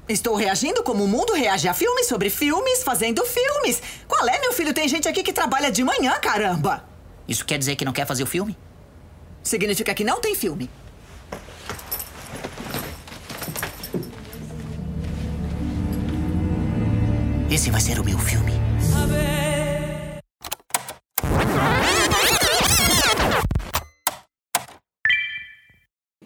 Estou 0.08 0.34
reagindo 0.34 0.82
como 0.82 1.04
o 1.04 1.08
mundo 1.08 1.34
reage 1.34 1.68
a 1.68 1.74
filmes 1.74 2.08
sobre 2.08 2.28
filmes, 2.30 2.82
fazendo 2.82 3.24
filmes. 3.24 3.82
Qual 4.08 4.26
é, 4.28 4.40
meu 4.40 4.52
filho? 4.52 4.74
Tem 4.74 4.88
gente 4.88 5.06
aqui 5.06 5.22
que 5.22 5.32
trabalha 5.32 5.70
de 5.70 5.84
manhã, 5.84 6.18
caramba! 6.20 6.84
Isso 7.28 7.44
quer 7.44 7.58
dizer 7.58 7.76
que 7.76 7.84
não 7.84 7.92
quer 7.92 8.06
fazer 8.06 8.22
o 8.22 8.26
filme? 8.26 8.56
Significa 9.42 9.94
que 9.94 10.04
não 10.04 10.20
tem 10.20 10.34
filme. 10.34 10.68
Esse 17.50 17.70
vai 17.70 17.80
ser 17.80 18.00
o 18.00 18.04
meu 18.04 18.18
filme. 18.18 18.61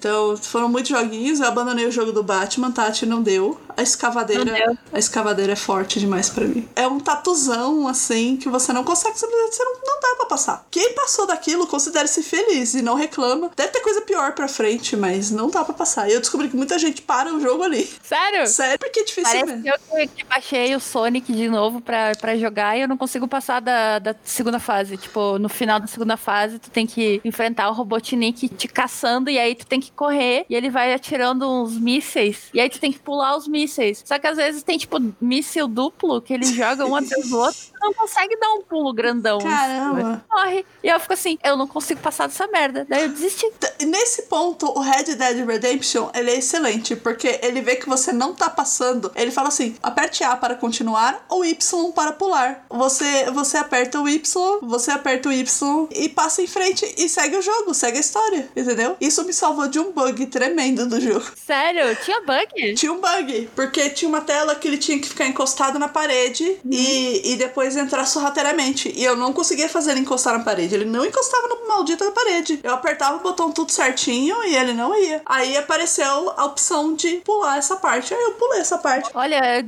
Então, 0.06 0.36
foram 0.36 0.68
muitos 0.68 0.90
joguinhos, 0.90 1.40
eu 1.40 1.46
abandonei 1.48 1.84
o 1.84 1.90
jogo 1.90 2.12
do 2.12 2.22
Batman, 2.22 2.70
Tati 2.70 3.04
não 3.04 3.20
deu. 3.22 3.60
A 3.76 3.82
escavadeira, 3.82 4.78
a 4.92 4.98
escavadeira 4.98 5.52
é 5.52 5.56
forte 5.56 5.98
demais 6.00 6.30
pra 6.30 6.44
mim. 6.46 6.66
É 6.76 6.86
um 6.86 6.98
tatuzão 6.98 7.86
assim 7.88 8.36
que 8.36 8.48
você 8.48 8.72
não 8.72 8.84
consegue 8.84 9.18
simplesmente 9.18 9.54
você 9.56 9.64
não, 9.64 9.72
não 9.84 10.00
dá 10.00 10.14
pra 10.16 10.26
passar. 10.26 10.64
Quem 10.70 10.94
passou 10.94 11.26
daquilo 11.26 11.66
considere-se 11.66 12.22
feliz 12.22 12.72
e 12.75 12.80
não 12.82 12.94
reclama. 12.94 13.50
Deve 13.54 13.70
ter 13.72 13.80
coisa 13.80 14.00
pior 14.00 14.32
pra 14.32 14.48
frente, 14.48 14.96
mas 14.96 15.30
não 15.30 15.50
dá 15.50 15.62
pra 15.64 15.75
passar. 15.75 16.08
E 16.08 16.12
eu 16.14 16.20
descobri 16.20 16.48
que 16.48 16.56
muita 16.56 16.78
gente 16.78 17.02
para 17.02 17.34
o 17.34 17.40
jogo 17.40 17.64
ali. 17.64 17.86
Sério? 18.02 18.46
Sério, 18.46 18.78
porque 18.78 19.00
é 19.00 19.04
difícil 19.04 19.25
Parece 19.30 19.46
mesmo. 19.56 19.62
que 19.62 19.68
eu 20.00 20.08
que- 20.08 20.25
baixei 20.25 20.75
o 20.75 20.80
Sonic 20.80 21.30
de 21.32 21.48
novo 21.48 21.80
pra, 21.82 22.12
pra 22.18 22.36
jogar 22.36 22.78
e 22.78 22.82
eu 22.82 22.88
não 22.88 22.96
consigo 22.96 23.28
passar 23.28 23.60
da, 23.60 23.98
da 23.98 24.14
segunda 24.25 24.58
fase. 24.60 24.96
Tipo, 24.96 25.38
no 25.38 25.48
final 25.50 25.78
da 25.80 25.86
segunda 25.86 26.16
fase, 26.16 26.58
tu 26.58 26.70
tem 26.70 26.86
que 26.86 27.20
enfrentar 27.25 27.68
o 27.68 27.75
Robotnik 27.75 28.48
te 28.48 28.68
caçando 28.68 29.28
e 29.28 29.38
aí 29.38 29.54
tu 29.54 29.66
tem 29.66 29.80
que 29.80 29.90
correr 29.96 30.46
e 30.48 30.54
ele 30.54 30.70
vai 30.70 30.92
atirando 30.92 31.50
uns 31.50 31.78
mísseis 31.78 32.50
e 32.52 32.60
aí 32.60 32.68
tu 32.68 32.78
tem 32.78 32.92
que 32.92 32.98
pular 32.98 33.36
os 33.36 33.48
mísseis. 33.48 34.02
Só 34.04 34.18
que 34.18 34.26
às 34.26 34.36
vezes 34.36 34.62
tem, 34.62 34.78
tipo, 34.78 34.96
míssil 35.20 35.66
duplo 35.66 36.20
que 36.20 36.32
ele 36.32 36.44
joga 36.46 36.86
um 36.86 36.94
atrás 36.94 37.28
do 37.28 37.38
outro. 37.38 37.60
Tu 37.72 37.78
não 37.80 37.92
consegue 37.92 38.36
dar 38.38 38.52
um 38.54 38.62
pulo 38.62 38.92
grandão. 38.92 39.38
Caramba. 39.38 40.24
Morre. 40.30 40.64
E 40.82 40.88
eu 40.88 40.98
fico 41.00 41.12
assim, 41.12 41.38
eu 41.42 41.56
não 41.56 41.66
consigo 41.66 42.00
passar 42.00 42.26
dessa 42.26 42.46
merda. 42.46 42.86
Daí 42.88 43.02
eu 43.02 43.08
desisti. 43.08 43.46
Nesse 43.86 44.23
ponto, 44.23 44.66
o 44.66 44.80
Red 44.80 45.14
Dead 45.14 45.47
Redemption, 45.47 46.08
ele 46.14 46.30
é 46.30 46.38
excelente, 46.38 46.97
porque 46.97 47.40
ele 47.42 47.60
vê 47.60 47.76
que 47.76 47.88
você 47.88 48.12
não 48.12 48.34
tá 48.34 48.49
passando, 48.49 49.10
ele 49.14 49.30
fala 49.30 49.49
assim, 49.49 49.76
aperte 49.82 50.25
A 50.25 50.36
para 50.36 50.54
continuar 50.54 51.25
ou 51.28 51.44
Y 51.44 51.92
para 51.92 52.12
pular. 52.12 52.64
Você, 52.71 53.30
você 53.30 53.58
aperta 53.58 54.00
o 54.00 54.08
Y, 54.08 54.58
você 54.62 54.90
aperta 54.90 55.28
o 55.28 55.32
Y 55.32 55.88
e 55.92 56.08
passa 56.08 56.42
em 56.42 56.47
frente 56.47 56.94
e 56.97 57.08
segue 57.08 57.36
o 57.36 57.42
jogo, 57.42 57.75
segue 57.75 57.99
a 57.99 58.00
história, 58.00 58.49
entendeu? 58.56 58.97
Isso 59.00 59.25
me 59.25 59.32
salvou 59.32 59.68
de 59.68 59.78
um 59.78 59.85
bug 59.92 60.26
tremendo 60.26 60.86
do 60.86 61.00
jogo. 61.00 61.25
Sério? 61.36 61.96
Tinha 61.96 62.20
bug? 62.20 62.75
Tinha 62.75 62.92
um 62.92 63.00
bug, 63.00 63.49
porque 63.54 63.90
tinha 63.90 64.08
uma 64.08 64.20
tela 64.20 64.54
que 64.54 64.68
ele 64.68 64.78
tinha 64.78 64.99
que 64.99 65.08
ficar 65.08 65.26
encostado 65.26 65.78
na 65.78 65.88
parede 65.88 66.58
e, 66.70 67.32
e 67.32 67.36
depois 67.36 67.76
entrar 67.76 68.04
sorrateiramente. 68.06 68.92
E 68.94 69.04
eu 69.04 69.16
não 69.16 69.32
conseguia 69.32 69.68
fazer 69.68 69.92
ele 69.92 70.00
encostar 70.00 70.36
na 70.36 70.44
parede. 70.44 70.75
Ele 70.75 70.84
não 70.84 71.04
encostava 71.04 71.49
no 71.49 71.68
maldito 71.68 72.04
da 72.04 72.10
parede. 72.10 72.60
Eu 72.62 72.75
apertava 72.75 73.16
o 73.16 73.20
botão 73.20 73.50
tudo 73.50 73.72
certinho 73.72 74.42
e 74.44 74.54
ele 74.54 74.72
não 74.72 74.96
ia. 74.96 75.22
Aí 75.26 75.56
apareceu 75.56 76.32
a 76.36 76.44
opção 76.44 76.94
de 76.94 77.16
pular 77.25 77.58
essa 77.58 77.76
parte. 77.76 78.14
Aí 78.14 78.22
eu 78.22 78.32
pulei 78.32 78.60
essa 78.60 78.78
parte. 78.78 79.10
Olha, 79.14 79.64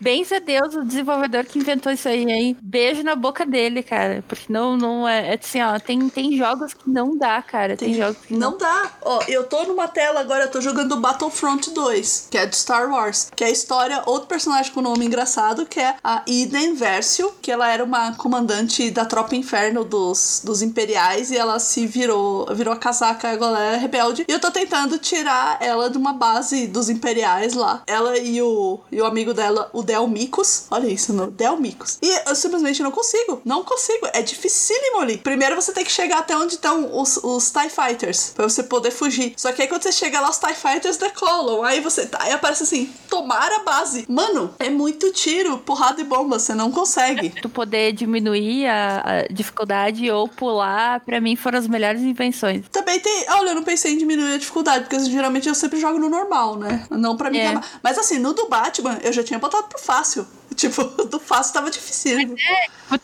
bens 0.00 0.30
a 0.32 0.38
Deus, 0.38 0.74
o 0.74 0.84
desenvolvedor 0.84 1.44
que 1.44 1.58
inventou 1.58 1.92
isso 1.92 2.08
aí, 2.08 2.24
hein? 2.24 2.56
Beijo 2.60 3.02
na 3.02 3.14
boca 3.14 3.44
dele, 3.44 3.82
cara. 3.82 4.24
Porque 4.26 4.52
não, 4.52 4.76
não 4.76 5.08
é, 5.08 5.32
é 5.32 5.38
assim, 5.40 5.62
ó, 5.62 5.78
tem, 5.78 6.08
tem 6.08 6.36
jogos 6.36 6.74
que 6.74 6.88
não 6.88 7.16
dá, 7.16 7.40
cara. 7.42 7.76
Tem, 7.76 7.94
jogos 7.94 8.18
que 8.26 8.34
não. 8.34 8.52
Não 8.52 8.58
dá. 8.58 8.90
Ó, 9.02 9.22
eu 9.28 9.44
tô 9.44 9.55
numa 9.64 9.88
tela 9.88 10.20
agora, 10.20 10.44
eu 10.44 10.50
tô 10.50 10.60
jogando 10.60 10.96
Battlefront 10.96 11.70
2, 11.70 12.28
que 12.30 12.38
é 12.38 12.46
do 12.46 12.54
Star 12.54 12.90
Wars. 12.90 13.28
Que 13.34 13.44
é 13.44 13.46
a 13.46 13.50
história, 13.50 14.02
outro 14.06 14.28
personagem 14.28 14.72
com 14.72 14.80
nome 14.80 15.06
engraçado, 15.06 15.66
que 15.66 15.80
é 15.80 15.96
a 16.02 16.22
Eden 16.26 16.74
Versio, 16.74 17.32
que 17.40 17.50
ela 17.50 17.70
era 17.70 17.84
uma 17.84 18.14
comandante 18.16 18.90
da 18.90 19.04
tropa 19.04 19.36
inferno 19.36 19.84
dos, 19.84 20.42
dos 20.44 20.62
imperiais 20.62 21.30
e 21.30 21.36
ela 21.36 21.58
se 21.58 21.86
virou, 21.86 22.46
virou 22.54 22.72
a 22.72 22.76
casaca, 22.76 23.30
agora 23.30 23.58
é 23.58 23.76
rebelde. 23.76 24.24
E 24.28 24.32
eu 24.32 24.40
tô 24.40 24.50
tentando 24.50 24.98
tirar 24.98 25.58
ela 25.60 25.88
de 25.88 25.96
uma 25.96 26.12
base 26.12 26.66
dos 26.66 26.88
imperiais 26.88 27.54
lá. 27.54 27.82
Ela 27.86 28.18
e 28.18 28.40
o, 28.42 28.80
e 28.90 29.00
o 29.00 29.06
amigo 29.06 29.32
dela, 29.32 29.70
o 29.72 29.82
Delmicos. 29.82 30.64
Olha 30.70 30.88
isso, 30.88 31.12
no 31.12 31.28
Delmicos. 31.28 31.98
E 32.02 32.28
eu 32.28 32.34
simplesmente 32.34 32.82
não 32.82 32.90
consigo. 32.90 33.40
Não 33.44 33.62
consigo. 33.62 34.08
É 34.12 34.22
dificílimo 34.22 35.00
ali. 35.00 35.18
Primeiro 35.18 35.54
você 35.54 35.72
tem 35.72 35.84
que 35.84 35.92
chegar 35.92 36.18
até 36.18 36.36
onde 36.36 36.54
estão 36.54 36.98
os, 37.00 37.16
os 37.18 37.50
TIE 37.50 37.70
Fighters. 37.70 38.32
Pra 38.34 38.48
você 38.48 38.62
poder 38.62 38.90
fugir. 38.90 39.34
Só 39.36 39.52
que 39.52 39.62
aí 39.62 39.68
quando 39.68 39.82
você 39.82 39.92
chega 39.92 40.20
lá, 40.20 40.30
os 40.30 40.38
TIE 40.38 40.54
Fighters 40.54 40.96
decolam. 40.96 41.62
Aí 41.62 41.80
você. 41.80 42.08
Aí 42.18 42.32
aparece 42.32 42.62
assim: 42.62 42.92
tomar 43.08 43.52
a 43.52 43.58
base. 43.60 44.06
Mano, 44.08 44.54
é 44.58 44.70
muito 44.70 45.12
tiro, 45.12 45.58
porrada 45.58 46.00
e 46.00 46.04
bomba. 46.04 46.38
Você 46.38 46.54
não 46.54 46.72
consegue. 46.72 47.30
Tu 47.40 47.48
poder 47.48 47.92
diminuir 47.92 48.66
a, 48.66 49.02
a 49.04 49.32
dificuldade 49.32 50.10
ou 50.10 50.26
pular, 50.26 51.00
pra 51.00 51.20
mim 51.20 51.36
foram 51.36 51.58
as 51.58 51.68
melhores 51.68 52.02
invenções. 52.02 52.64
Também 52.72 52.98
tem. 52.98 53.26
Olha, 53.30 53.50
eu 53.50 53.54
não 53.54 53.62
pensei 53.62 53.92
em 53.92 53.98
diminuir 53.98 54.34
a 54.34 54.38
dificuldade, 54.38 54.84
porque 54.84 54.98
geralmente 55.04 55.48
eu 55.48 55.54
sempre 55.54 55.78
jogo 55.78 55.98
no 55.98 56.08
normal, 56.08 56.56
né? 56.56 56.86
Não 56.90 57.16
pra 57.16 57.30
me 57.30 57.38
É. 57.38 57.60
Mas 57.82 57.98
assim, 57.98 58.18
no 58.18 58.32
do 58.32 58.48
Batman, 58.48 58.98
eu 59.02 59.12
já 59.12 59.22
tinha 59.22 59.38
botado 59.38 59.68
pro 59.68 59.78
fácil. 59.78 60.26
Tipo, 60.56 60.84
do 61.06 61.18
fácil 61.18 61.52
tava 61.54 61.70
difícil. 61.70 62.18
Tipo, 62.18 62.34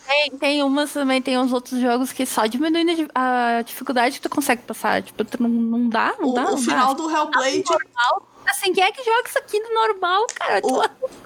Tem, 0.06 0.30
tem 0.38 0.62
umas 0.62 0.92
também, 0.92 1.20
tem 1.20 1.36
uns 1.38 1.52
outros 1.52 1.80
jogos 1.80 2.12
que 2.12 2.24
só 2.24 2.46
diminuindo 2.46 2.90
a 2.92 2.94
di- 2.94 3.08
a 3.14 3.62
dificuldade 3.62 4.20
tu 4.20 4.28
consegue 4.30 4.62
passar. 4.62 5.02
Tipo, 5.02 5.24
tu 5.24 5.42
não, 5.42 5.48
não 5.50 5.88
dá, 5.88 6.14
não 6.18 6.30
O, 6.30 6.32
dá. 6.34 6.42
o 6.46 6.50
não 6.52 6.56
final 6.58 6.94
dá. 6.94 7.02
do 7.02 7.10
Hellblade. 7.10 7.64
Normal. 7.68 8.28
Assim, 8.52 8.72
quem 8.72 8.84
é 8.84 8.92
que 8.92 9.02
joga 9.02 9.28
isso 9.28 9.38
aqui 9.38 9.58
no 9.58 9.72
normal, 9.74 10.26
cara? 10.34 10.60
Tu- 10.62 10.82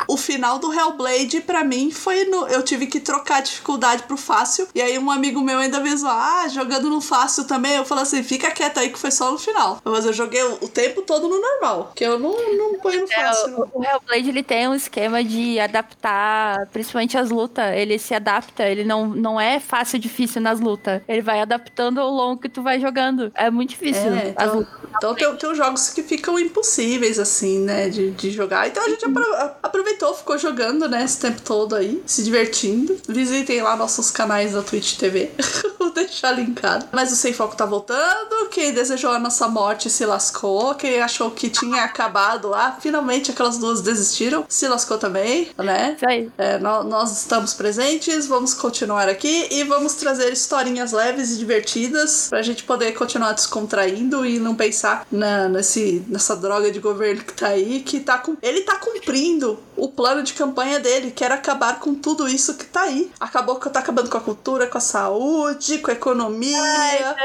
O 0.09 0.17
final 0.17 0.59
do 0.59 0.73
Hellblade, 0.73 1.41
pra 1.41 1.65
mim, 1.65 1.91
foi 1.91 2.25
no. 2.25 2.47
Eu 2.49 2.63
tive 2.63 2.87
que 2.87 3.01
trocar 3.01 3.37
a 3.39 3.41
dificuldade 3.41 4.05
pro 4.05 4.17
fácil. 4.17 4.69
E 4.75 4.81
aí 4.81 4.99
um 4.99 5.11
amigo 5.11 5.41
meu 5.41 5.59
ainda 5.59 5.79
avisou: 5.79 6.09
Ah, 6.09 6.47
jogando 6.49 6.89
no 6.89 7.01
fácil 7.01 7.45
também. 7.47 7.75
Eu 7.77 7.85
falei 7.85 8.03
assim: 8.05 8.23
fica 8.23 8.51
quieto 8.51 8.79
aí 8.79 8.91
que 8.91 8.99
foi 8.99 9.11
só 9.11 9.31
no 9.33 9.39
final. 9.39 9.81
Mas 9.85 10.05
eu 10.07 10.13
joguei 10.13 10.43
o, 10.43 10.55
o 10.65 10.69
tempo 10.69 11.03
todo 11.03 11.29
no 11.29 11.41
normal. 11.41 11.93
Que 11.95 12.05
eu 12.05 12.19
não, 12.19 12.31
não 12.57 12.79
ponho 12.79 13.01
no 13.03 13.13
É, 13.13 13.17
fácil. 13.17 13.49
não. 13.51 13.71
o, 13.75 13.81
o 13.81 13.85
Hellblade 13.85 14.29
ele 14.29 14.43
tem 14.43 14.69
um 14.69 14.75
esquema 14.75 15.23
de 15.25 15.59
adaptar, 15.59 16.67
principalmente 16.69 17.17
as 17.19 17.31
lutas. 17.31 17.75
Ele 17.75 17.99
se 17.99 18.15
adapta, 18.15 18.65
ele 18.69 18.85
não, 18.85 19.07
não 19.09 19.41
é 19.41 19.59
fácil 19.59 19.99
difícil 19.99 20.41
nas 20.41 20.61
lutas. 20.61 21.03
Ele 21.09 21.23
vai 21.23 21.41
adaptando 21.41 22.01
ao 22.01 22.11
longo 22.11 22.41
que 22.41 22.49
tu 22.49 22.63
vai 22.63 22.79
jogando. 22.81 23.33
É 23.35 23.51
muito 23.51 23.71
difícil. 23.71 24.15
É, 24.15 24.29
então, 24.29 24.67
então 24.97 25.15
tem, 25.15 25.37
tem 25.37 25.55
jogos 25.55 25.91
que 25.91 26.03
ficam 26.03 26.39
impossíveis, 26.39 27.16
assim, 27.19 27.61
né, 27.61 27.89
de, 27.89 28.11
de 28.13 28.31
jogar. 28.31 28.69
Então 28.69 28.85
a 28.85 28.89
gente 28.89 29.05
apro- 29.05 29.51
aproveitou, 29.63 30.15
ficou 30.15 30.39
jogando, 30.39 30.89
né, 30.89 31.05
esse 31.05 31.19
tempo 31.19 31.41
todo 31.43 31.75
aí, 31.75 32.03
se 32.07 32.23
divertindo. 32.23 32.97
Visitem 33.09 33.63
lá 33.63 33.77
nossos 33.77 34.11
canais 34.11 34.53
da 34.53 34.63
Twitch 34.63 34.97
TV. 34.97 35.31
Vou 35.79 35.93
deixar 35.93 36.33
linkado. 36.33 36.87
Mas 36.93 37.13
o 37.13 37.17
Sem 37.17 37.33
Foco 37.33 37.57
tá 37.57 37.65
voltando. 37.65 38.49
Quem 38.51 38.73
desejou 38.73 39.11
a 39.11 39.19
nossa 39.19 39.49
morte 39.49 39.89
se 39.91 40.05
lascou. 40.05 40.75
Quem 40.75 41.01
achou 41.01 41.31
que 41.31 41.49
tinha 41.49 41.85
acabado 41.85 42.49
lá, 42.49 42.77
finalmente 42.81 43.31
aquelas 43.31 43.59
duas 43.59 43.81
desistiram. 43.81 44.45
Se 44.49 44.67
lascou 44.69 44.99
também, 44.99 45.49
né? 45.59 45.97
Aí. 46.07 46.31
É, 46.39 46.59
nó- 46.59 46.83
nós 46.83 47.13
estamos 47.13 47.55
presentes, 47.55 48.27
vamos 48.27 48.55
continuar 48.55 49.09
aqui 49.09 49.49
e 49.51 49.65
vamos 49.65 49.95
trazer 49.95 50.33
historinhas 50.33 50.93
leves 50.93 51.33
e 51.33 51.39
divertidas 51.39 52.29
pra 52.29 52.43
gente 52.43 52.65
poder 52.65 52.93
continuar 52.93 53.33
descontraindo 53.33 54.25
e 54.25 54.39
não 54.39 54.55
pensar 54.55 55.07
na, 55.11 55.49
nesse, 55.49 56.03
nessa 56.09 56.37
droga 56.37 56.71
de 56.71 56.79
governo 56.79 57.06
que 57.15 57.33
tá 57.33 57.49
aí, 57.49 57.81
que 57.81 58.01
tá 58.01 58.19
com. 58.19 58.37
Ele 58.43 58.63
tá 58.63 58.77
cumprindo 58.77 59.59
o 59.77 59.89
plano 59.89 60.23
de 60.23 60.33
campanha 60.33 60.81
dele, 60.81 61.11
que 61.11 61.25
era 61.25 61.35
acabar 61.35 61.79
com 61.79 61.95
tudo 61.95 62.29
isso 62.29 62.57
que 62.57 62.65
tá 62.65 62.83
aí. 62.83 63.11
Acabou 63.21 63.57
que 63.57 63.69
tá 63.71 63.81
acabando 63.81 64.11
com 64.11 64.19
a 64.19 64.21
cultura, 64.21 64.67
com 64.67 64.79
a 64.79 64.81
saúde, 64.81 65.79
com 65.79 65.91
a 65.91 65.95
economia, 65.95 67.17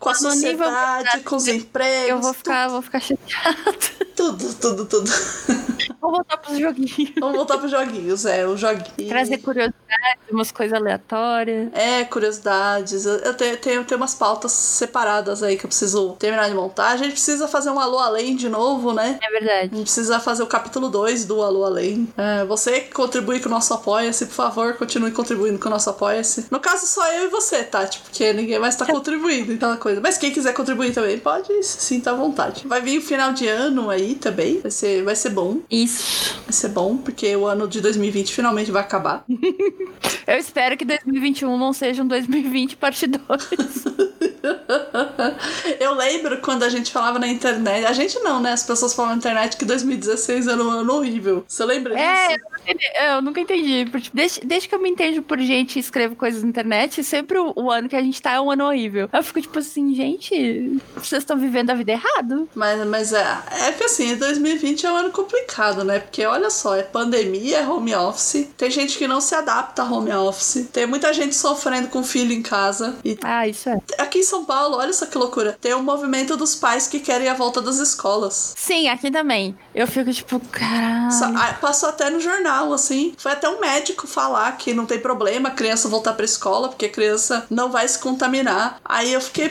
com 0.00 0.08
a 0.08 0.14
sociedade, 0.14 1.20
com 1.20 1.36
os 1.36 1.48
empregos. 1.48 2.08
Eu 2.08 2.20
vou 2.20 2.34
ficar, 2.34 2.68
vou 2.68 2.82
ficar 2.82 3.00
chateada. 3.00 4.04
Tudo, 4.14 4.54
tudo, 4.54 4.86
tudo. 4.86 5.10
Vou 6.00 6.12
voltar 6.12 6.36
pros 6.36 6.58
joguinhos. 6.58 7.12
Vamos 7.18 7.36
voltar 7.36 7.56
pros 7.56 7.70
joguinhos, 7.70 8.26
é, 8.26 8.46
o 8.46 8.58
joguinho. 8.58 9.08
Trazer 9.08 9.38
curiosidades, 9.38 10.22
umas 10.30 10.52
coisas 10.52 10.78
aleatórias. 10.78 11.70
É, 11.72 12.04
curiosidades. 12.04 13.06
Eu, 13.06 13.16
eu 13.16 13.34
tenho, 13.34 13.56
tenho, 13.56 13.84
tenho 13.84 13.98
umas 13.98 14.14
pautas 14.14 14.52
separadas 14.52 15.42
aí 15.42 15.56
que 15.56 15.64
eu 15.64 15.68
preciso 15.68 16.12
terminar 16.18 16.46
de 16.48 16.54
montar. 16.54 16.90
A 16.90 16.96
gente 16.98 17.12
precisa 17.12 17.48
fazer 17.48 17.70
um 17.70 17.80
Alô 17.80 17.98
Além 17.98 18.36
de 18.36 18.50
novo, 18.50 18.92
né? 18.92 19.13
É 19.20 19.30
verdade. 19.30 19.70
Gente 19.74 19.82
precisa 19.82 20.20
fazer 20.20 20.42
o 20.42 20.46
capítulo 20.46 20.88
2 20.88 21.24
do 21.24 21.42
Alô 21.42 21.64
Além. 21.64 22.08
É, 22.16 22.44
você 22.44 22.80
que 22.80 22.92
contribui 22.92 23.40
com 23.40 23.48
o 23.48 23.52
nosso 23.52 23.74
Apoia-se, 23.74 24.26
por 24.26 24.34
favor, 24.34 24.74
continue 24.74 25.10
contribuindo 25.10 25.58
com 25.58 25.68
o 25.68 25.70
nosso 25.70 25.90
Apoia-se. 25.90 26.46
No 26.50 26.60
caso, 26.60 26.86
só 26.86 27.06
eu 27.12 27.26
e 27.26 27.28
você, 27.28 27.62
Tati, 27.64 28.00
porque 28.00 28.32
ninguém 28.32 28.58
mais 28.58 28.76
tá 28.76 28.86
contribuindo 28.86 29.52
e 29.52 29.56
aquela 29.56 29.76
coisa. 29.76 30.00
Mas 30.00 30.18
quem 30.18 30.32
quiser 30.32 30.52
contribuir 30.52 30.92
também, 30.92 31.18
pode 31.18 31.62
se 31.62 31.80
sinta 31.80 32.10
à 32.10 32.14
vontade. 32.14 32.66
Vai 32.66 32.80
vir 32.80 32.98
o 32.98 33.02
final 33.02 33.32
de 33.32 33.46
ano 33.48 33.90
aí 33.90 34.14
também. 34.14 34.60
Vai 34.60 34.70
ser, 34.70 35.02
vai 35.02 35.16
ser 35.16 35.30
bom. 35.30 35.60
Isso. 35.70 36.38
Vai 36.44 36.52
ser 36.52 36.68
bom, 36.68 36.96
porque 36.96 37.34
o 37.36 37.46
ano 37.46 37.66
de 37.68 37.80
2020 37.80 38.32
finalmente 38.32 38.70
vai 38.70 38.82
acabar. 38.82 39.24
Eu 40.26 40.38
espero 40.38 40.76
que 40.76 40.84
2021 40.84 41.58
não 41.58 41.72
seja 41.72 42.02
um 42.02 42.06
2020 42.06 42.76
parte 42.76 43.06
2. 43.06 43.20
Eu 45.80 45.94
lembro 45.94 46.38
quando 46.40 46.62
a 46.62 46.68
gente 46.68 46.90
falava 46.92 47.18
na 47.18 47.26
internet. 47.28 47.84
A 47.86 47.92
gente 47.92 48.18
não, 48.20 48.40
né? 48.40 48.52
As 48.52 48.62
pessoas 48.62 48.94
falavam 48.94 49.16
na 49.16 49.18
internet 49.18 49.56
que 49.56 49.64
2016 49.64 50.46
era 50.48 50.62
um 50.62 50.70
ano 50.70 50.92
horrível. 50.94 51.44
Você 51.46 51.64
lembra 51.64 51.98
É, 51.98 52.28
disso? 52.28 52.40
entendi- 52.62 52.92
eu 53.08 53.22
nunca 53.22 53.40
entendi. 53.40 53.84
Desde, 54.12 54.40
desde 54.44 54.68
que 54.68 54.74
eu 54.74 54.80
me 54.80 54.88
entendo 54.90 55.22
por 55.22 55.38
gente 55.38 55.76
e 55.76 55.80
escrevo 55.80 56.14
coisas 56.16 56.42
na 56.42 56.48
internet, 56.48 57.02
sempre 57.02 57.38
o, 57.38 57.52
o 57.56 57.70
ano 57.70 57.88
que 57.88 57.96
a 57.96 58.02
gente 58.02 58.20
tá 58.20 58.32
é 58.32 58.40
um 58.40 58.50
ano 58.50 58.64
horrível. 58.66 59.08
Eu 59.12 59.22
fico 59.22 59.40
tipo 59.40 59.58
assim, 59.58 59.94
gente, 59.94 60.80
vocês 60.96 61.22
estão 61.22 61.36
vivendo 61.36 61.70
a 61.70 61.74
vida 61.74 61.92
errado. 61.92 62.48
Mas, 62.54 62.86
mas 62.86 63.12
é, 63.12 63.38
é 63.68 63.72
que 63.72 63.84
assim, 63.84 64.16
2020 64.16 64.86
é 64.86 64.92
um 64.92 64.96
ano 64.96 65.10
complicado, 65.10 65.84
né? 65.84 65.98
Porque 66.00 66.24
olha 66.24 66.50
só, 66.50 66.74
é 66.76 66.82
pandemia, 66.82 67.58
é 67.58 67.66
home 67.66 67.94
office. 67.94 68.48
Tem 68.56 68.70
gente 68.70 68.96
que 68.98 69.06
não 69.08 69.20
se 69.20 69.34
adapta 69.34 69.82
a 69.82 69.84
home 69.90 70.12
office. 70.12 70.68
Tem 70.72 70.86
muita 70.86 71.12
gente 71.12 71.34
sofrendo 71.34 71.88
com 71.88 72.02
filho 72.02 72.32
em 72.32 72.42
casa. 72.42 72.96
E 73.04 73.18
Ah, 73.22 73.46
isso 73.46 73.68
é. 73.68 73.78
aqui 73.98 74.18
em 74.20 74.22
São 74.34 74.44
Paulo, 74.44 74.78
olha 74.78 74.92
só 74.92 75.06
que 75.06 75.16
loucura. 75.16 75.56
Tem 75.60 75.74
um 75.74 75.82
movimento 75.82 76.36
dos 76.36 76.56
pais 76.56 76.88
que 76.88 76.98
querem 76.98 77.28
a 77.28 77.34
volta 77.34 77.62
das 77.62 77.76
escolas. 77.78 78.52
Sim, 78.56 78.88
aqui 78.88 79.08
também. 79.10 79.56
Eu 79.72 79.86
fico 79.86 80.12
tipo, 80.12 80.40
caralho. 80.50 81.12
Só- 81.12 81.26
ah, 81.26 81.54
Passou 81.60 81.88
até 81.88 82.10
no 82.10 82.18
jornal, 82.18 82.72
assim. 82.72 83.14
Foi 83.16 83.30
até 83.30 83.48
um 83.48 83.60
médico 83.60 84.08
falar 84.08 84.56
que 84.56 84.74
não 84.74 84.86
tem 84.86 84.98
problema 84.98 85.50
a 85.50 85.52
criança 85.52 85.88
voltar 85.88 86.14
pra 86.14 86.24
escola, 86.24 86.68
porque 86.68 86.86
a 86.86 86.88
criança 86.90 87.46
não 87.48 87.70
vai 87.70 87.86
se 87.86 87.98
contaminar. 88.00 88.80
Aí 88.84 89.12
eu 89.12 89.20
fiquei 89.20 89.48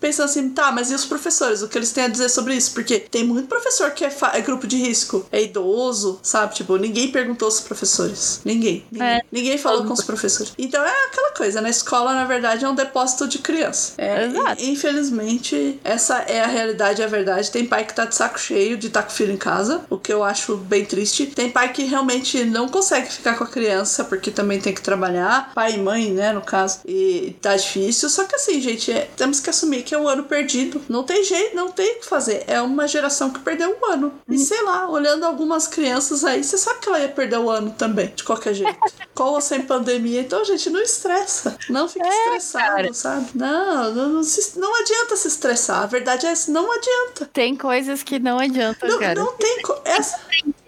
pensando 0.00 0.24
assim, 0.26 0.50
tá, 0.50 0.72
mas 0.72 0.90
e 0.90 0.94
os 0.94 1.04
professores? 1.04 1.62
O 1.62 1.68
que 1.68 1.78
eles 1.78 1.92
têm 1.92 2.04
a 2.04 2.08
dizer 2.08 2.28
sobre 2.30 2.54
isso? 2.56 2.72
Porque 2.72 2.98
tem 2.98 3.22
muito 3.24 3.48
professor 3.48 3.90
que 3.92 4.04
é, 4.04 4.12
é 4.32 4.40
grupo 4.40 4.66
de 4.66 4.76
risco, 4.76 5.24
é 5.30 5.42
idoso, 5.42 6.18
sabe? 6.22 6.54
Tipo, 6.54 6.76
ninguém 6.76 7.12
perguntou 7.12 7.46
aos 7.46 7.60
professores. 7.60 8.40
Ninguém. 8.44 8.84
Ninguém, 8.90 9.08
É. 9.08 9.20
ninguém 9.30 9.56
falou 9.58 9.84
com 9.84 9.92
os 9.92 10.02
professores. 10.02 10.52
Então 10.58 10.82
é 10.84 11.04
aquela 11.06 11.30
coisa, 11.32 11.60
né? 11.60 11.70
Escola, 11.70 12.12
na 12.12 12.24
verdade, 12.24 12.64
é 12.64 12.68
um 12.68 12.74
depósito 12.74 13.28
de 13.28 13.38
criança. 13.38 13.92
É, 14.00 14.24
Exato. 14.24 14.62
e- 14.62 14.70
infelizmente, 14.70 15.78
essa 15.84 16.20
é 16.20 16.40
a 16.40 16.46
realidade, 16.46 17.02
é 17.02 17.04
a 17.04 17.08
verdade. 17.08 17.50
Tem 17.50 17.66
pai 17.66 17.84
que 17.84 17.94
tá 17.94 18.06
de 18.06 18.14
saco 18.14 18.38
cheio 18.40 18.78
de 18.78 18.86
estar 18.86 19.02
com 19.02 19.10
o 19.10 19.12
filho 19.12 19.32
em 19.32 19.36
casa, 19.36 19.82
o 19.90 19.98
que 19.98 20.10
eu 20.10 20.24
acho 20.24 20.56
bem 20.56 20.86
triste. 20.86 21.26
Tem 21.26 21.50
pai 21.50 21.70
que 21.70 21.82
realmente 21.84 22.42
não 22.44 22.66
consegue 22.66 23.12
ficar 23.12 23.36
com 23.36 23.44
a 23.44 23.46
criança 23.46 24.02
porque 24.04 24.30
também 24.30 24.58
tem 24.58 24.72
que 24.74 24.80
trabalhar, 24.80 25.52
pai 25.54 25.74
e 25.74 25.78
mãe, 25.78 26.10
né, 26.12 26.32
no 26.32 26.40
caso, 26.40 26.80
e 26.86 27.36
tá 27.42 27.54
difícil. 27.54 28.08
Só 28.08 28.24
que 28.24 28.34
assim, 28.36 28.58
gente, 28.60 28.90
é- 28.90 29.08
temos 29.16 29.38
que 29.38 29.50
assumir 29.50 29.82
que 29.82 29.94
é 29.94 29.98
um 29.98 30.08
ano 30.08 30.24
perdido. 30.24 30.80
Não 30.88 31.02
tem 31.02 31.22
jeito, 31.22 31.54
não 31.54 31.70
tem 31.70 31.96
o 31.96 32.00
que 32.00 32.06
fazer. 32.06 32.44
É 32.46 32.60
uma 32.62 32.88
geração 32.88 33.28
que 33.28 33.40
perdeu 33.40 33.76
um 33.82 33.92
ano. 33.92 34.14
E 34.26 34.38
sei 34.38 34.62
lá, 34.62 34.88
olhando 34.88 35.24
algumas 35.26 35.66
crianças 35.66 36.24
aí, 36.24 36.42
você 36.42 36.56
sabe 36.56 36.80
que 36.80 36.88
ela 36.88 37.00
ia 37.00 37.08
perder 37.08 37.38
o 37.38 37.50
ano 37.50 37.70
também, 37.76 38.10
de 38.16 38.24
qualquer 38.24 38.54
jeito. 38.54 38.78
Com 39.20 39.32
ou 39.32 39.40
sem 39.42 39.60
pandemia. 39.60 40.22
Então, 40.22 40.42
gente, 40.46 40.70
não 40.70 40.80
estressa. 40.80 41.54
Não 41.68 41.86
fique 41.86 42.06
estressado, 42.08 42.64
cara. 42.74 42.94
sabe? 42.94 43.26
Não, 43.34 43.92
não, 43.94 44.08
não, 44.08 44.22
se- 44.22 44.58
não 44.58 44.74
adianta 44.80 45.14
se 45.14 45.28
estressar. 45.28 45.82
A 45.82 45.86
verdade 45.86 46.24
é 46.26 46.30
essa, 46.30 46.50
não 46.50 46.72
adianta. 46.72 47.28
Tem 47.30 47.54
coisas 47.54 48.02
que 48.02 48.18
não 48.18 48.38
adianta, 48.38 48.88
Não, 48.88 48.98
cara. 48.98 49.14
não 49.22 49.32
tem. 49.36 49.60
co- 49.60 49.78
Essa, 49.84 50.18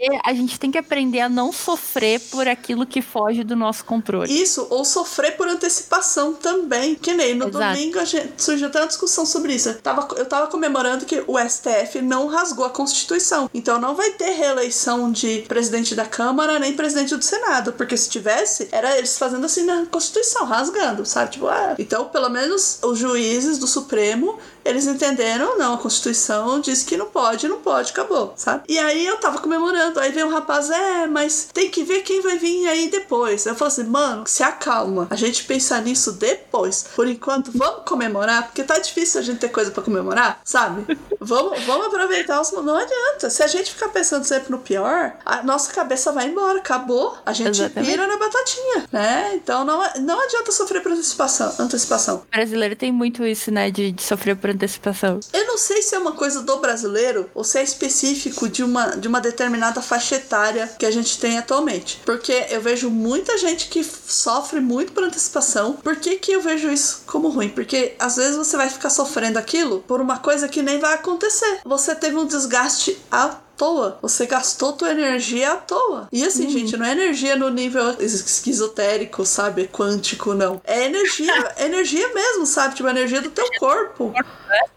aprender- 0.03 0.21
a 0.25 0.35
gente 0.35 0.59
tem 0.59 0.71
que 0.71 0.79
aprender 0.79 1.21
a 1.21 1.29
não 1.29 1.53
sofrer 1.53 2.21
por 2.31 2.49
aquilo 2.49 2.87
que 2.87 3.01
foge 3.01 3.45
do 3.45 3.55
nosso 3.57 3.85
controle. 3.85 4.33
Isso, 4.33 4.67
ou 4.71 4.85
sofrer 4.85 5.37
por 5.37 5.49
antecipação 5.49 6.33
também. 6.35 6.95
Que 6.95 7.15
nem 7.15 7.35
no 7.35 7.49
Exato. 7.49 7.75
domingo 7.77 7.99
a 7.99 8.05
gente 8.05 8.43
surgiu 8.43 8.67
até 8.69 8.81
uma 8.81 8.87
discussão 8.87 9.25
sobre 9.25 9.55
isso. 9.55 9.69
Eu 9.69 9.81
tava, 9.81 10.09
eu 10.17 10.27
tava 10.27 10.47
comemorando 10.49 11.05
que 11.05 11.23
o 11.27 11.39
STF 11.39 12.01
não 12.03 12.27
rasgou 12.27 12.65
a 12.65 12.71
Constituição. 12.71 13.49
Então 13.55 13.81
não 13.81 13.95
vai 13.95 14.11
ter 14.11 14.31
reeleição 14.31 15.11
de 15.11 15.43
presidente 15.49 15.95
da 15.95 16.05
Câmara 16.05 16.59
nem 16.59 16.73
presidente 16.75 17.17
do 17.17 17.23
Senado. 17.25 17.73
Porque 17.73 17.97
se 17.97 18.09
tivesse, 18.09 18.69
era 18.73 18.97
eles 18.99 19.17
fazendo 19.19 19.45
assim 19.47 19.65
na 19.65 19.87
Constituição, 19.87 20.45
rasgando, 20.47 21.05
sabe? 21.07 21.33
Tipo, 21.33 21.47
ah. 21.49 21.75
Então, 21.79 22.07
pelo 22.09 22.29
menos 22.29 22.79
os 22.83 22.99
juízes 22.99 23.59
do 23.59 23.67
Supremo. 23.67 24.39
Eles 24.65 24.87
entenderam, 24.87 25.59
não, 25.59 25.75
a 25.75 25.79
Constituição 25.79 26.61
diz 26.61 26.83
que 26.83 26.97
não 26.97 27.07
pode, 27.07 27.49
não 27.49 27.59
pode, 27.59 27.91
acabou, 27.91 28.33
sabe? 28.37 28.65
E 28.69 28.79
aí 28.79 29.07
eu 29.07 29.17
tava 29.19 29.39
comemorando, 29.39 29.99
aí 29.99 30.13
veio 30.13 30.27
um 30.27 30.31
rapaz, 30.31 30.71
é, 30.71 31.07
mas 31.07 31.49
tem 31.53 31.71
que 31.71 31.83
ver 31.83 32.03
quem 32.03 32.21
vai 32.21 32.39
vir 32.39 32.69
aí 32.69 32.89
depois. 32.89 33.45
Eu 33.47 33.55
falei 33.55 33.73
assim, 33.73 33.85
mano, 33.85 34.25
se 34.27 34.43
acalma, 34.43 35.07
a 35.11 35.17
gente 35.17 35.45
pensa 35.45 35.81
nisso 35.81 36.13
depois. 36.13 36.87
Por 36.95 37.07
enquanto, 37.07 37.51
vamos 37.55 37.83
comemorar, 37.85 38.45
porque 38.45 38.63
tá 38.63 38.79
difícil 38.79 39.21
a 39.21 39.23
gente 39.23 39.39
ter 39.39 39.49
coisa 39.49 39.71
pra 39.71 39.83
comemorar, 39.83 40.41
sabe? 40.45 40.99
Vamos, 41.21 41.63
vamos 41.65 41.87
aproveitar 41.87 42.41
os. 42.41 42.53
Não 42.53 42.77
adianta. 42.77 43.31
Se 43.31 43.43
a 43.43 43.47
gente 43.47 43.73
ficar 43.73 43.89
pensando 43.89 44.25
sempre 44.25 44.51
no 44.51 44.59
pior, 44.59 45.15
a 45.25 45.43
nossa 45.43 45.73
cabeça 45.73 46.13
vai 46.13 46.27
embora, 46.27 46.59
acabou. 46.59 47.17
A 47.25 47.33
gente 47.33 47.61
Exatamente. 47.61 47.91
vira 47.91 48.07
na 48.07 48.17
batatinha, 48.17 48.85
né? 48.93 49.33
Então 49.35 49.65
não, 49.65 49.83
não 50.01 50.23
adianta 50.23 50.53
sofrer 50.53 50.83
por 50.83 50.93
antecipação. 50.93 51.55
antecipação. 51.59 52.17
O 52.17 52.37
brasileiro 52.37 52.77
tem 52.77 52.93
muito 52.93 53.25
isso, 53.25 53.51
né? 53.51 53.71
De, 53.71 53.93
de 53.93 54.03
sofrer 54.03 54.37
por 54.37 54.52
antecipação. 54.53 55.21
Eu 55.33 55.47
não 55.47 55.59
sei 55.59 55.83
se 55.83 55.95
é 55.95 55.99
uma 55.99 56.13
coisa 56.13 56.43
do 56.43 56.57
brasileiro 56.59 57.31
ou 57.35 57.45
se 57.45 57.59
é 57.59 57.63
específico 57.63 58.49
de 58.49 58.63
uma, 58.63 58.97
de 58.97 59.09
uma 59.09 59.21
determinada 59.21 59.83
faixa 59.83 60.17
etária 60.17 60.71
que 60.79 60.87
a 60.87 60.91
gente 60.91 61.19
tem 61.19 61.39
atualmente. 61.39 62.01
Porque 62.05 62.47
eu 62.51 62.61
vejo 62.61 62.91
muita 62.91 63.37
gente 63.39 63.69
que 63.69 63.83
sofre 63.85 64.61
muito 64.61 64.93
por 64.93 65.05
antecipação. 65.05 65.75
Por 65.75 65.97
que, 65.97 66.17
que 66.17 66.33
eu 66.33 66.41
vejo 66.41 66.71
isso 66.71 67.03
como 67.07 67.29
ruim? 67.29 67.49
Porque 67.49 67.95
às 67.99 68.17
vezes 68.17 68.37
você 68.37 68.57
vai 68.57 68.69
ficar 68.69 68.91
sofrendo 68.91 69.39
aquilo 69.39 69.81
por 69.87 70.01
uma 70.01 70.19
coisa 70.19 70.49
que 70.49 70.63
nem 70.63 70.79
vai 70.79 70.95
acontecer. 70.95 71.61
Você 71.65 71.95
teve 71.95 72.17
um 72.17 72.27
desgaste 72.27 72.99
à 73.11 73.37
toa. 73.63 73.99
Você 74.03 74.27
gastou 74.27 74.73
tua 74.73 74.91
energia 74.91 75.53
à 75.53 75.57
toa. 75.57 76.09
E 76.11 76.25
assim, 76.25 76.49
gente, 76.51 76.77
não 76.77 76.85
é 76.85 76.93
energia 76.93 77.37
no 77.37 77.49
nível 77.49 77.91
es- 78.01 78.15
esquizotérico, 78.15 79.25
sabe? 79.25 79.69
Quântico, 79.73 80.35
não. 80.35 80.61
É 80.65 80.85
energia, 80.85 81.33
é 81.57 81.67
energia 81.67 82.13
mesmo, 82.13 82.45
sabe? 82.45 82.75
Tipo, 82.75 82.89
energia 82.89 83.21
do 83.23 83.31
teu 83.31 83.47
corpo. 83.59 84.13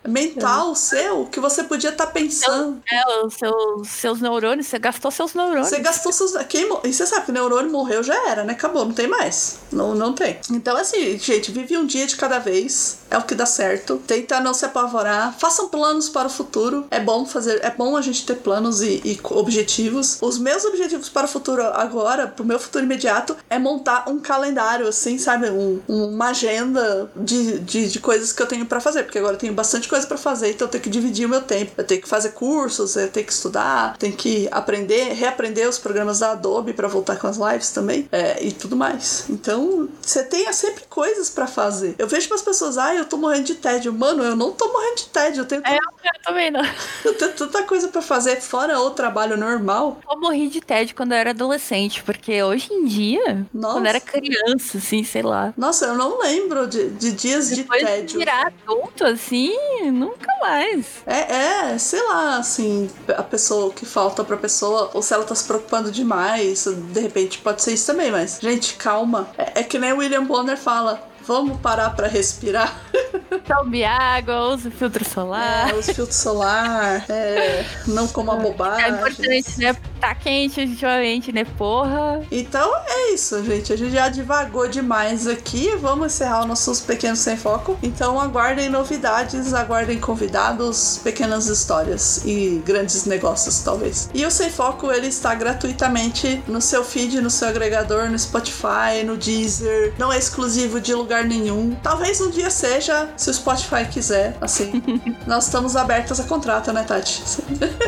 Mental, 0.07 0.75
seu, 0.75 1.25
que 1.25 1.39
você 1.39 1.63
podia 1.63 1.89
estar 1.89 2.07
pensando. 2.07 2.81
É, 2.91 3.25
os 3.25 3.33
seus, 3.33 3.87
seus 3.89 4.21
neurônios, 4.21 4.67
você 4.67 4.77
gastou 4.77 5.09
seus 5.09 5.33
neurônios. 5.33 5.67
Você 5.67 5.79
gastou 5.79 6.11
seus. 6.11 6.33
Quem, 6.47 6.69
e 6.83 6.93
você 6.93 7.05
sabe 7.07 7.25
que 7.25 7.31
o 7.31 7.33
neurônio 7.33 7.71
morreu 7.71 8.03
já 8.03 8.29
era, 8.29 8.43
né? 8.43 8.53
Acabou, 8.53 8.85
não 8.85 8.93
tem 8.93 9.07
mais. 9.07 9.57
Não, 9.71 9.95
não 9.95 10.13
tem. 10.13 10.39
Então, 10.51 10.77
assim, 10.77 11.17
gente, 11.17 11.51
vive 11.51 11.75
um 11.77 11.85
dia 11.85 12.05
de 12.05 12.15
cada 12.15 12.37
vez. 12.39 12.99
É 13.09 13.17
o 13.17 13.23
que 13.23 13.33
dá 13.35 13.45
certo. 13.45 13.97
Tenta 14.05 14.39
não 14.39 14.53
se 14.53 14.65
apavorar. 14.65 15.35
Façam 15.39 15.69
planos 15.69 16.07
para 16.09 16.27
o 16.27 16.31
futuro. 16.31 16.85
É 16.91 16.99
bom 16.99 17.25
fazer. 17.25 17.59
É 17.63 17.71
bom 17.71 17.97
a 17.97 18.01
gente 18.01 18.25
ter 18.25 18.35
planos 18.35 18.74
planos 18.75 18.81
e, 18.81 19.01
e 19.03 19.19
objetivos. 19.23 20.17
Os 20.21 20.37
meus 20.37 20.65
objetivos 20.65 21.09
para 21.09 21.25
o 21.25 21.27
futuro 21.27 21.61
agora, 21.61 22.27
pro 22.27 22.45
meu 22.45 22.59
futuro 22.59 22.83
imediato, 22.83 23.35
é 23.49 23.57
montar 23.57 24.09
um 24.09 24.19
calendário, 24.19 24.87
assim, 24.87 25.17
sabe? 25.17 25.49
Um, 25.49 25.81
uma 25.87 26.29
agenda 26.29 27.09
de, 27.15 27.59
de, 27.59 27.89
de 27.89 27.99
coisas 27.99 28.33
que 28.33 28.41
eu 28.41 28.47
tenho 28.47 28.65
para 28.65 28.79
fazer, 28.79 29.03
porque 29.03 29.19
agora 29.19 29.35
eu 29.35 29.39
tenho 29.39 29.53
bastante 29.53 29.87
coisa 29.87 30.05
para 30.05 30.17
fazer, 30.17 30.49
então 30.49 30.67
eu 30.67 30.71
tenho 30.71 30.83
que 30.83 30.89
dividir 30.89 31.25
o 31.25 31.29
meu 31.29 31.41
tempo. 31.41 31.71
Eu 31.77 31.83
tenho 31.83 32.01
que 32.01 32.07
fazer 32.07 32.31
cursos, 32.31 32.95
eu 32.95 33.09
tenho 33.09 33.25
que 33.25 33.33
estudar, 33.33 33.97
tenho 33.97 34.15
que 34.15 34.47
aprender, 34.51 35.13
reaprender 35.13 35.67
os 35.67 35.77
programas 35.77 36.19
da 36.19 36.31
Adobe 36.31 36.73
para 36.73 36.87
voltar 36.87 37.17
com 37.17 37.27
as 37.27 37.37
lives 37.37 37.71
também 37.71 38.07
é, 38.11 38.43
e 38.43 38.51
tudo 38.51 38.75
mais. 38.75 39.25
Então, 39.29 39.87
você 40.01 40.23
tem 40.23 40.51
sempre 40.53 40.83
coisas 40.89 41.29
para 41.29 41.47
fazer. 41.47 41.95
Eu 41.97 42.07
vejo 42.07 42.27
umas 42.29 42.41
pessoas, 42.41 42.77
ah, 42.77 42.93
eu 42.93 43.05
tô 43.05 43.17
morrendo 43.17 43.45
de 43.45 43.55
tédio. 43.55 43.93
Mano, 43.93 44.23
eu 44.23 44.35
não 44.35 44.51
tô 44.51 44.71
morrendo 44.71 44.97
de 44.97 45.05
tédio, 45.05 45.41
eu 45.41 45.45
tenho. 45.45 45.61
É, 45.65 45.77
eu 45.77 46.21
também 46.23 46.51
não. 46.51 46.61
Eu 47.03 47.13
tenho 47.13 47.33
tanta 47.33 47.63
coisa 47.63 47.87
para 47.87 48.01
fazer 48.01 48.41
fora 48.55 48.79
o 48.79 48.89
trabalho 48.91 49.35
normal. 49.35 49.97
Eu 50.09 50.17
morri 50.17 50.47
de 50.47 50.61
tédio 50.61 50.95
quando 50.95 51.11
eu 51.11 51.17
era 51.17 51.31
adolescente, 51.31 52.01
porque 52.03 52.41
hoje 52.41 52.71
em 52.71 52.85
dia, 52.85 53.45
Nossa. 53.53 53.73
quando 53.73 53.85
eu 53.85 53.89
era 53.89 53.99
criança, 53.99 54.77
assim, 54.77 55.03
sei 55.03 55.21
lá. 55.21 55.53
Nossa, 55.57 55.87
eu 55.87 55.95
não 55.95 56.21
lembro 56.21 56.65
de, 56.65 56.89
de 56.91 57.11
dias 57.11 57.49
Depois 57.49 57.81
de 57.81 57.85
tédio. 57.85 58.07
De 58.07 58.17
virar 58.17 58.47
adulto, 58.47 59.03
assim, 59.03 59.57
nunca 59.91 60.31
mais. 60.39 60.85
É, 61.05 61.73
é, 61.73 61.77
sei 61.77 62.01
lá, 62.03 62.37
assim, 62.37 62.89
a 63.09 63.23
pessoa 63.23 63.73
que 63.73 63.85
falta 63.85 64.23
pra 64.23 64.37
pessoa, 64.37 64.89
ou 64.93 65.01
se 65.01 65.13
ela 65.13 65.25
tá 65.25 65.35
se 65.35 65.43
preocupando 65.43 65.91
demais, 65.91 66.65
de 66.65 66.99
repente 67.01 67.39
pode 67.39 67.61
ser 67.61 67.73
isso 67.73 67.87
também, 67.87 68.09
mas, 68.09 68.39
gente, 68.41 68.75
calma. 68.75 69.27
É, 69.37 69.59
é 69.59 69.63
que 69.63 69.77
nem 69.77 69.91
o 69.91 69.97
William 69.97 70.23
Bonner 70.23 70.57
fala 70.57 71.13
Vamos 71.27 71.59
parar 71.59 71.91
para 71.95 72.07
respirar. 72.07 72.79
Tome 73.47 73.83
água, 73.83 74.53
use 74.53 74.69
filtro 74.69 75.03
solar. 75.03 75.69
É, 75.71 75.75
use 75.75 75.93
filtro 75.93 76.13
solar. 76.13 77.05
É, 77.09 77.65
não 77.87 78.07
coma 78.07 78.35
bobagem. 78.35 78.85
É 78.85 78.89
importante, 78.89 79.59
né? 79.59 79.75
Tá 80.05 80.13
quente 80.13 80.61
ultimamente, 80.61 81.31
né? 81.31 81.43
Porra. 81.57 82.21
Então 82.31 82.71
é 82.87 83.13
isso, 83.13 83.43
gente. 83.43 83.73
A 83.73 83.75
gente 83.75 83.91
já 83.91 84.07
divagou 84.07 84.67
demais 84.67 85.25
aqui. 85.25 85.75
Vamos 85.77 86.13
encerrar 86.13 86.41
os 86.41 86.45
nossos 86.45 86.79
pequenos 86.79 87.17
sem 87.17 87.35
foco. 87.35 87.75
Então 87.81 88.21
aguardem 88.21 88.69
novidades, 88.69 89.51
aguardem 89.51 89.99
convidados, 89.99 90.99
pequenas 91.03 91.47
histórias 91.47 92.21
e 92.23 92.61
grandes 92.63 93.05
negócios, 93.05 93.63
talvez. 93.63 94.07
E 94.13 94.23
o 94.23 94.29
Sem 94.29 94.51
Foco, 94.51 94.91
ele 94.91 95.07
está 95.07 95.33
gratuitamente 95.33 96.39
no 96.47 96.61
seu 96.61 96.83
feed, 96.83 97.19
no 97.19 97.31
seu 97.31 97.47
agregador, 97.47 98.07
no 98.07 98.19
Spotify, 98.19 99.03
no 99.03 99.17
Deezer. 99.17 99.95
Não 99.97 100.13
é 100.13 100.19
exclusivo 100.19 100.79
de 100.79 100.93
lugar 100.93 101.23
nenhum. 101.23 101.75
Talvez 101.81 102.21
um 102.21 102.29
dia 102.29 102.51
seja, 102.51 103.09
se 103.17 103.31
o 103.31 103.33
Spotify 103.33 103.85
quiser, 103.91 104.37
assim. 104.39 104.83
nós 105.25 105.45
estamos 105.45 105.75
abertas 105.75 106.19
a 106.19 106.25
contrato, 106.25 106.71
né, 106.71 106.83
Tati? 106.83 107.23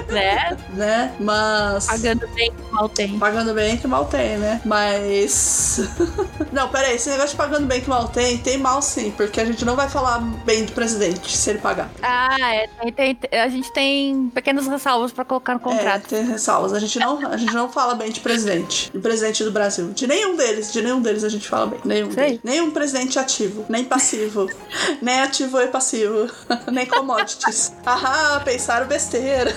Né? 0.10 0.58
né? 0.74 1.16
Mas. 1.20 1.88
Pagando 2.08 2.28
bem 2.34 2.52
que 2.52 2.72
mal 2.72 2.89
tem. 2.89 3.20
Pagando 3.20 3.54
bem 3.54 3.78
que 3.78 3.88
mal 3.88 4.06
tem, 4.06 4.38
né? 4.38 4.62
Mas. 4.63 5.82
não, 6.54 6.70
pera 6.70 6.88
aí, 6.88 6.96
esse 6.96 7.10
negócio 7.10 7.32
de 7.32 7.36
pagando 7.36 7.67
bem 7.67 7.82
que 7.82 7.89
mal 7.89 8.08
tem, 8.08 8.38
tem 8.38 8.58
mal 8.58 8.82
sim, 8.82 9.12
porque 9.12 9.41
a 9.41 9.46
gente 9.46 9.65
não 9.65 9.76
vai 9.76 9.89
falar 9.89 10.20
bem 10.46 10.63
do 10.63 10.72
presidente 10.72 11.36
se 11.36 11.50
ele 11.50 11.60
pagar. 11.60 11.89
Ah, 12.02 12.38
é. 12.39 12.67
Tem, 12.91 13.15
tem, 13.15 13.39
a 13.39 13.50
gente 13.50 13.72
tem 13.74 14.30
pequenas 14.34 14.67
ressalvas 14.67 15.12
pra 15.12 15.26
colocar 15.26 15.56
no 15.56 15.60
contrato. 15.60 16.06
É, 16.06 16.17
tem 16.17 16.26
ressalvas. 16.26 16.74
A 16.74 16.80
gente, 16.80 16.98
não, 16.98 17.28
a 17.28 17.36
gente 17.36 17.54
não 17.54 17.70
fala 17.70 17.93
bem 17.96 18.10
de 18.10 18.22
presidente. 18.22 18.89
De 18.91 19.00
presidente 19.00 19.43
do 19.43 19.52
Brasil. 19.52 19.91
De 19.93 20.08
nenhum 20.08 20.38
deles, 20.38 20.72
de 20.72 20.82
nenhum 20.82 21.02
deles 21.02 21.26
a 21.26 21.30
gente 21.30 21.48
fala 21.48 21.67
bem. 21.67 21.80
Nenhum. 21.84 22.10
Nenhum 22.43 22.72
presidente 22.72 23.20
ativo, 23.20 23.65
nem 23.67 23.84
passivo. 23.84 24.50
nem 25.02 25.20
ativo 25.22 25.60
e 25.60 25.67
passivo. 25.67 26.32
nem 26.72 26.86
commodities. 26.86 27.74
Ahá, 27.86 28.39
pensaram 28.46 28.88
besteira. 28.88 29.54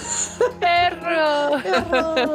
Errou! 0.60 1.60
Errou. 1.64 2.29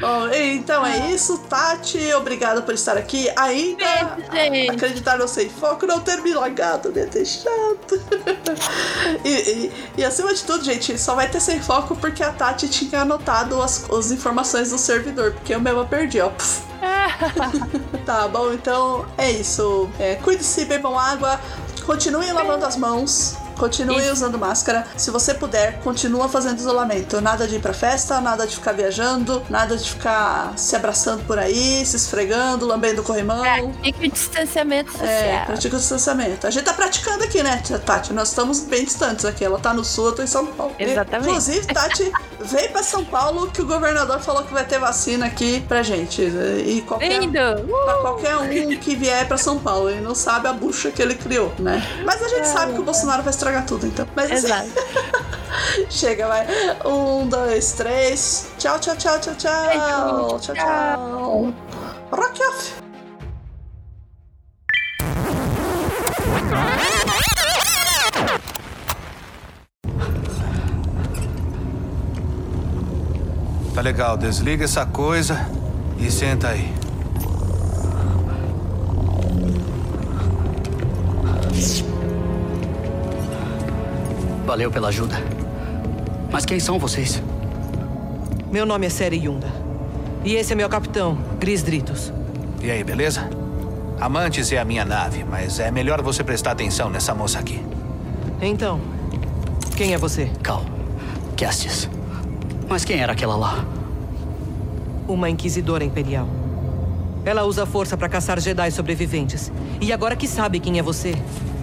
Bom, 0.00 0.28
então 0.32 0.84
é 0.84 1.10
isso, 1.10 1.38
Tati. 1.48 2.12
Obrigada 2.14 2.62
por 2.62 2.74
estar 2.74 2.96
aqui. 2.96 3.28
Ainda 3.36 4.16
Beijo, 4.30 4.72
acreditar 4.72 5.18
no 5.18 5.26
sem 5.26 5.48
foco, 5.48 5.86
não 5.86 6.00
ter 6.00 6.20
me 6.22 6.32
lagado, 6.34 6.90
né? 6.90 7.06
Deixado. 7.06 8.00
e, 9.24 9.28
e, 9.28 9.72
e, 9.98 10.04
acima 10.04 10.32
de 10.32 10.44
tudo, 10.44 10.64
gente, 10.64 10.98
só 10.98 11.14
vai 11.14 11.28
ter 11.28 11.40
sem 11.40 11.60
foco 11.60 11.96
porque 11.96 12.22
a 12.22 12.32
Tati 12.32 12.68
tinha 12.68 13.02
anotado 13.02 13.60
as, 13.62 13.90
as 13.90 14.10
informações 14.10 14.70
do 14.70 14.78
servidor, 14.78 15.32
porque 15.32 15.54
eu 15.54 15.60
mesma 15.60 15.84
perdi, 15.84 16.20
ó. 16.20 16.30
tá 18.06 18.28
bom, 18.28 18.52
então 18.52 19.06
é 19.16 19.30
isso. 19.30 19.88
É, 19.98 20.14
Cuide-se, 20.16 20.64
bebam 20.64 20.98
água, 20.98 21.40
continuem 21.84 22.32
lavando 22.32 22.64
as 22.64 22.76
mãos. 22.76 23.36
Continue 23.58 23.98
Isso. 23.98 24.12
usando 24.12 24.38
máscara. 24.38 24.86
Se 24.96 25.10
você 25.10 25.34
puder, 25.34 25.80
continua 25.80 26.28
fazendo 26.28 26.58
isolamento. 26.58 27.20
Nada 27.20 27.46
de 27.46 27.56
ir 27.56 27.60
pra 27.60 27.72
festa, 27.72 28.20
nada 28.20 28.46
de 28.46 28.54
ficar 28.54 28.72
viajando, 28.72 29.42
nada 29.50 29.76
de 29.76 29.90
ficar 29.90 30.52
se 30.56 30.76
abraçando 30.76 31.24
por 31.26 31.38
aí, 31.38 31.84
se 31.84 31.96
esfregando, 31.96 32.66
lambendo 32.66 33.02
o 33.02 33.04
corrimão. 33.04 33.42
Pratique 33.42 34.06
o 34.06 34.10
distanciamento 34.10 34.92
social. 34.92 35.08
É, 35.08 35.44
pratique 35.44 35.74
o 35.74 35.78
distanciamento. 35.78 36.46
A 36.46 36.50
gente 36.50 36.64
tá 36.64 36.72
praticando 36.72 37.24
aqui, 37.24 37.42
né, 37.42 37.60
Tati? 37.84 38.12
Nós 38.12 38.28
estamos 38.28 38.60
bem 38.60 38.84
distantes 38.84 39.24
aqui. 39.24 39.44
Ela 39.44 39.58
tá 39.58 39.74
no 39.74 39.84
sul, 39.84 40.06
eu 40.06 40.14
tô 40.14 40.22
em 40.22 40.26
São 40.26 40.46
Paulo. 40.46 40.74
Exatamente. 40.78 41.28
Inclusive, 41.28 41.66
Tati, 41.66 42.12
vem 42.40 42.68
pra 42.70 42.82
São 42.82 43.04
Paulo 43.04 43.50
que 43.50 43.60
o 43.60 43.66
governador 43.66 44.20
falou 44.20 44.44
que 44.44 44.52
vai 44.52 44.64
ter 44.64 44.78
vacina 44.78 45.26
aqui 45.26 45.60
pra 45.66 45.82
gente. 45.82 46.22
E 46.22 46.82
qualquer, 46.86 47.20
Lindo! 47.20 47.38
Uh! 47.38 47.84
Pra 47.84 47.94
qualquer 47.94 48.36
um 48.36 48.48
que 48.76 48.94
vier 48.94 49.26
pra 49.26 49.36
São 49.36 49.58
Paulo. 49.58 49.90
Ele 49.90 50.00
não 50.00 50.14
sabe 50.14 50.46
a 50.46 50.52
bucha 50.52 50.90
que 50.90 51.02
ele 51.02 51.14
criou, 51.14 51.52
né? 51.58 51.82
Mas 52.04 52.22
a 52.22 52.28
gente 52.28 52.40
é. 52.40 52.44
sabe 52.44 52.72
que 52.72 52.80
o 52.80 52.84
Bolsonaro 52.84 53.22
vai 53.22 53.30
estragar 53.30 53.47
tudo, 53.66 53.86
então. 53.86 54.06
Mas 54.14 54.30
Exato. 54.30 54.68
Chega, 55.90 56.26
vai. 56.26 56.46
Um, 56.84 57.28
dois, 57.28 57.72
três. 57.72 58.50
Tchau, 58.58 58.78
tchau, 58.78 58.96
tchau, 58.96 59.18
tchau, 59.18 59.34
tchau. 59.34 60.38
Tchau, 60.38 60.54
tchau. 60.54 61.54
Rock 62.10 62.42
off. 62.42 62.88
Tá 73.74 73.82
legal, 73.82 74.16
desliga 74.16 74.64
essa 74.64 74.84
coisa 74.84 75.48
e 76.00 76.10
senta 76.10 76.48
aí. 76.48 76.87
Valeu 84.48 84.70
pela 84.70 84.88
ajuda. 84.88 85.14
Mas 86.32 86.46
quem 86.46 86.58
são 86.58 86.78
vocês? 86.78 87.22
Meu 88.50 88.64
nome 88.64 88.86
é 88.86 88.88
Seri 88.88 89.26
Yunda. 89.26 89.52
E 90.24 90.36
esse 90.36 90.54
é 90.54 90.56
meu 90.56 90.70
capitão, 90.70 91.18
Gris 91.38 91.62
Dritos. 91.62 92.10
E 92.62 92.70
aí, 92.70 92.82
beleza? 92.82 93.28
Amantes 94.00 94.50
é 94.50 94.56
a 94.56 94.64
minha 94.64 94.86
nave, 94.86 95.22
mas 95.22 95.60
é 95.60 95.70
melhor 95.70 96.00
você 96.00 96.24
prestar 96.24 96.52
atenção 96.52 96.88
nessa 96.88 97.14
moça 97.14 97.38
aqui. 97.38 97.62
Então, 98.40 98.80
quem 99.76 99.92
é 99.92 99.98
você? 99.98 100.30
Cal. 100.42 100.64
Castis. 101.36 101.86
Mas 102.66 102.86
quem 102.86 103.00
era 103.00 103.12
aquela 103.12 103.36
lá? 103.36 103.66
Uma 105.06 105.28
inquisidora 105.28 105.84
imperial. 105.84 106.26
Ela 107.22 107.44
usa 107.44 107.64
a 107.64 107.66
força 107.66 107.98
para 107.98 108.08
caçar 108.08 108.40
Jedi 108.40 108.70
sobreviventes. 108.70 109.52
E 109.78 109.92
agora 109.92 110.16
que 110.16 110.26
sabe 110.26 110.58
quem 110.58 110.78
é 110.78 110.82
você, 110.82 111.14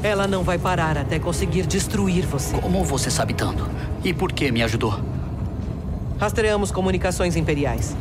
ela 0.06 0.28
não 0.28 0.44
vai 0.44 0.60
parar 0.60 1.00
até 1.00 1.18
conseguir 1.18 1.66
destruir 1.66 2.28
você. 2.28 2.56
Como 2.58 2.84
você 2.84 3.10
sabe 3.10 3.34
tanto? 3.34 3.68
E 4.04 4.14
por 4.14 4.32
que 4.32 4.52
me 4.52 4.62
ajudou? 4.62 5.00
Rastreamos 6.20 6.70
comunicações 6.70 7.36
imperiais. 7.36 7.98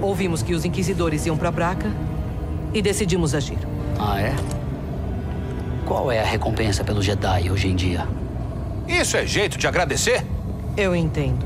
Ouvimos 0.00 0.40
que 0.40 0.54
os 0.54 0.64
inquisidores 0.64 1.26
iam 1.26 1.36
para 1.36 1.50
Braca 1.50 1.90
e 2.72 2.80
decidimos 2.80 3.34
agir. 3.34 3.58
Ah, 3.98 4.20
é? 4.20 4.34
Qual 5.84 6.12
é 6.12 6.20
a 6.20 6.24
recompensa 6.24 6.84
pelo 6.84 7.02
Jedi 7.02 7.50
hoje 7.50 7.68
em 7.68 7.74
dia? 7.74 8.06
Isso 8.86 9.16
é 9.16 9.26
jeito 9.26 9.58
de 9.58 9.66
agradecer? 9.66 10.24
Eu 10.76 10.94
entendo. 10.94 11.44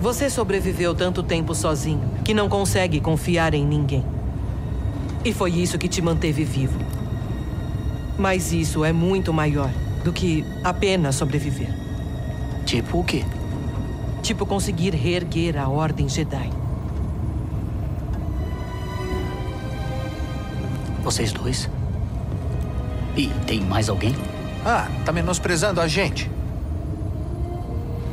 Você 0.00 0.28
sobreviveu 0.28 0.96
tanto 0.96 1.22
tempo 1.22 1.54
sozinho 1.54 2.02
que 2.24 2.34
não 2.34 2.48
consegue 2.48 3.00
confiar 3.00 3.54
em 3.54 3.64
ninguém. 3.64 4.04
E 5.24 5.32
foi 5.32 5.52
isso 5.52 5.78
que 5.78 5.88
te 5.88 6.02
manteve 6.02 6.44
vivo. 6.44 6.87
Mas 8.18 8.52
isso 8.52 8.84
é 8.84 8.92
muito 8.92 9.32
maior 9.32 9.70
do 10.02 10.12
que 10.12 10.44
apenas 10.64 11.14
sobreviver. 11.14 11.72
Tipo 12.66 12.98
o 12.98 13.04
quê? 13.04 13.24
Tipo 14.22 14.44
conseguir 14.44 14.94
reerguer 14.94 15.56
a 15.56 15.68
Ordem 15.68 16.08
Jedi. 16.08 16.50
Vocês 21.02 21.32
dois? 21.32 21.70
E 23.16 23.28
tem 23.46 23.60
mais 23.60 23.88
alguém? 23.88 24.14
Ah, 24.64 24.88
tá 25.04 25.12
menosprezando 25.12 25.80
a 25.80 25.88
gente. 25.88 26.30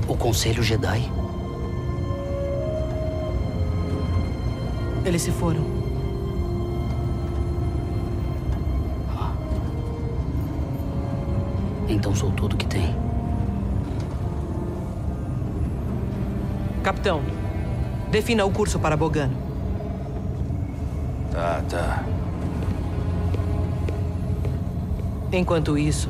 O 0.08 0.16
Conselho 0.16 0.64
Jedi? 0.64 1.12
Eles 5.04 5.22
se 5.24 5.32
foram. 5.32 5.75
Então 11.88 12.16
sou 12.16 12.32
tudo 12.32 12.58
que 12.58 12.66
tem. 12.66 12.96
Capitão, 16.84 17.22
defina 18.12 18.46
o 18.46 18.52
curso 18.52 18.80
para 18.80 18.98
Bogano. 18.98 19.36
Tá, 21.32 21.62
tá. 21.70 22.04
Enquanto 25.32 25.78
isso, 25.78 26.10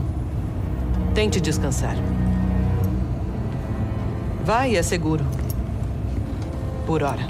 tente 1.14 1.42
descansar. 1.42 1.96
Vai, 4.44 4.76
é 4.76 4.84
seguro. 4.84 5.26
Por 6.86 7.02
hora. 7.02 7.26